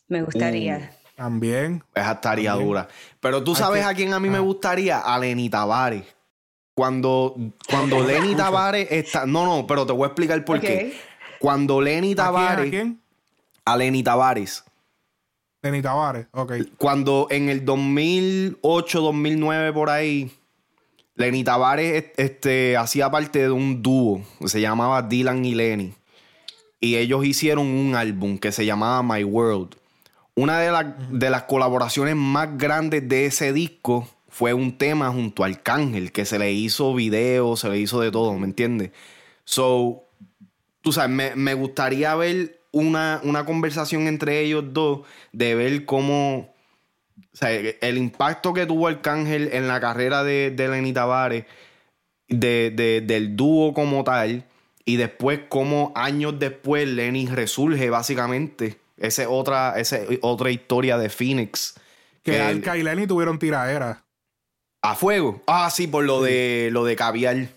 Me 0.08 0.24
gustaría. 0.24 0.78
Uh, 0.78 1.16
también. 1.16 1.84
Esa 1.94 2.14
estaría 2.14 2.54
dura. 2.54 2.88
Pero 3.20 3.44
tú 3.44 3.54
sabes 3.54 3.86
a 3.86 3.94
quién 3.94 4.14
a 4.14 4.20
mí 4.20 4.30
me 4.30 4.40
gustaría. 4.40 4.98
A 4.98 5.20
Lenny 5.20 5.48
Tavares. 5.48 6.06
Cuando, 6.76 7.36
cuando 7.68 8.04
Lenny 8.08 8.36
Tavares 8.36 8.88
está. 8.92 9.26
No, 9.26 9.46
no, 9.46 9.66
pero 9.66 9.88
te 9.88 9.94
voy 9.94 10.04
a 10.04 10.08
explicar 10.08 10.46
por 10.46 10.60
qué. 10.60 10.94
Cuando 11.40 11.82
Lenny 11.82 12.14
Tavares. 12.14 12.68
¿A 12.68 12.70
quién? 12.70 13.02
A 13.64 13.78
Lenny 13.78 14.04
Tavares. 14.04 14.64
Lenny 15.64 15.82
Tavares, 15.82 16.28
ok. 16.32 16.54
Cuando 16.78 17.28
en 17.32 17.50
el 17.50 17.66
2008, 17.66 19.02
2009, 19.02 19.74
por 19.74 19.90
ahí, 19.90 20.32
Lenny 21.16 21.44
Tavares 21.44 22.12
este, 22.18 22.78
hacía 22.78 23.10
parte 23.10 23.40
de 23.40 23.50
un 23.50 23.82
dúo. 23.82 24.22
Se 24.46 24.62
llamaba 24.62 25.02
Dylan 25.02 25.44
y 25.44 25.56
Lenny. 25.56 25.94
Y 26.80 26.98
ellos 26.98 27.26
hicieron 27.26 27.66
un 27.66 27.96
álbum 27.96 28.38
que 28.38 28.52
se 28.52 28.66
llamaba 28.66 29.02
My 29.02 29.24
World. 29.24 29.76
Una 30.36 30.60
de, 30.60 30.94
de 31.10 31.30
las 31.30 31.44
colaboraciones 31.44 32.16
más 32.16 32.58
grandes 32.58 33.08
de 33.08 33.26
ese 33.26 33.54
disco 33.54 34.08
fue 34.36 34.54
un 34.54 34.78
tema 34.78 35.12
junto 35.12 35.46
a 35.46 35.48
Arcángel, 35.48 36.12
que 36.12 36.26
se 36.26 36.38
le 36.38 36.52
hizo 36.52 36.94
video, 36.94 37.56
se 37.56 37.70
le 37.70 37.80
hizo 37.80 38.02
de 38.02 38.12
todo, 38.12 38.34
¿me 38.34 38.46
entiendes? 38.46 38.92
So, 39.46 40.10
tú 40.82 40.92
sabes, 40.92 41.38
me, 41.38 41.54
gustaría 41.54 42.14
ver 42.16 42.60
una, 42.74 43.22
una, 43.24 43.46
conversación 43.46 44.08
entre 44.08 44.42
ellos 44.42 44.66
dos, 44.74 45.08
de 45.32 45.56
ver 45.56 45.86
cómo, 45.86 46.54
o 47.18 47.38
sea, 47.38 47.50
el 47.52 47.98
impacto 47.98 48.54
que 48.54 48.66
tuvo 48.66 48.88
Arcángel 48.88 49.52
en 49.54 49.70
la 49.70 49.80
carrera 49.80 50.26
de, 50.26 50.52
de 50.52 50.68
Lenny 50.68 50.92
Tavares, 50.92 51.46
de, 52.28 53.04
del 53.08 53.38
dúo 53.38 53.74
como 53.74 54.04
tal, 54.04 54.44
y 54.84 54.98
después 54.98 55.40
cómo 55.48 55.94
años 55.96 56.40
después 56.40 56.90
Lenny 56.90 57.28
resurge 57.28 57.90
básicamente. 57.90 58.80
Esa 58.98 59.30
otra, 59.30 59.80
esa 59.80 60.00
otra 60.20 60.52
historia 60.52 60.98
de 60.98 61.08
Phoenix. 61.08 61.76
Que, 62.22 62.32
que 62.32 62.42
Arca 62.42 62.76
y 62.76 62.84
Lenny 62.84 63.08
tuvieron 63.08 63.40
tiraderas. 63.40 64.05
A 64.86 64.94
fuego. 64.94 65.42
Ah, 65.48 65.72
sí, 65.72 65.88
por 65.88 66.04
lo 66.06 66.22
de 66.22 66.70
lo 66.72 66.86
de 66.86 66.96
caviar. 66.96 67.48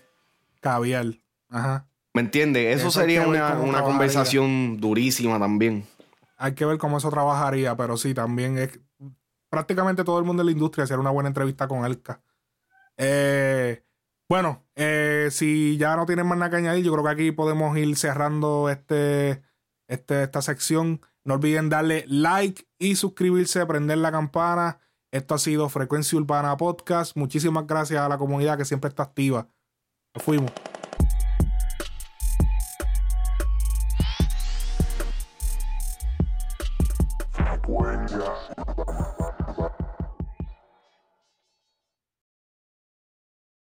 Caviar. 0.61 1.05
Ajá. 1.49 1.87
¿Me 2.15 2.21
entiendes? 2.21 2.79
Eso, 2.79 2.89
sería 2.89 3.27
una, 3.27 3.83
conversación 3.83 4.77
durísima 4.79 5.37
también. 5.37 5.85
Hay 6.37 6.53
que 6.53 6.65
ver 6.65 6.79
cómo 6.79 6.97
eso 6.97 7.11
trabajaría, 7.11 7.77
pero 7.77 7.97
sí, 7.97 8.15
también 8.15 8.57
es 8.57 8.79
prácticamente 9.49 10.03
todo 10.03 10.17
el 10.17 10.25
mundo 10.25 10.41
de 10.41 10.45
la 10.45 10.51
industria 10.51 10.85
hacer 10.85 10.97
una 10.97 11.11
buena 11.11 11.27
entrevista 11.27 11.67
con 11.67 11.85
Elka. 11.85 12.21
Eh, 12.97 13.83
bueno, 14.27 14.65
eh, 14.75 15.27
si 15.29 15.77
ya 15.77 15.95
no 15.95 16.07
tienen 16.07 16.25
más 16.25 16.37
nada 16.39 16.49
que 16.49 16.57
añadir, 16.57 16.83
yo 16.83 16.91
creo 16.93 17.03
que 17.03 17.11
aquí 17.11 17.31
podemos 17.31 17.77
ir 17.77 17.95
cerrando 17.95 18.69
este, 18.69 19.43
este, 19.87 20.23
esta 20.23 20.41
sección. 20.41 21.01
No 21.23 21.35
olviden 21.35 21.69
darle 21.69 22.05
like 22.07 22.67
y 22.79 22.95
suscribirse, 22.95 23.63
prender 23.67 23.99
la 23.99 24.11
campana 24.11 24.79
esto 25.11 25.35
ha 25.35 25.37
sido 25.39 25.69
Frecuencia 25.69 26.17
Urbana 26.17 26.55
Podcast. 26.57 27.15
Muchísimas 27.17 27.65
gracias 27.65 27.99
a 27.99 28.09
la 28.09 28.17
comunidad 28.17 28.57
que 28.57 28.65
siempre 28.65 28.89
está 28.89 29.03
activa. 29.03 29.47
Nos 30.13 30.23
fuimos. 30.23 30.51
Frecuencia 37.31 38.28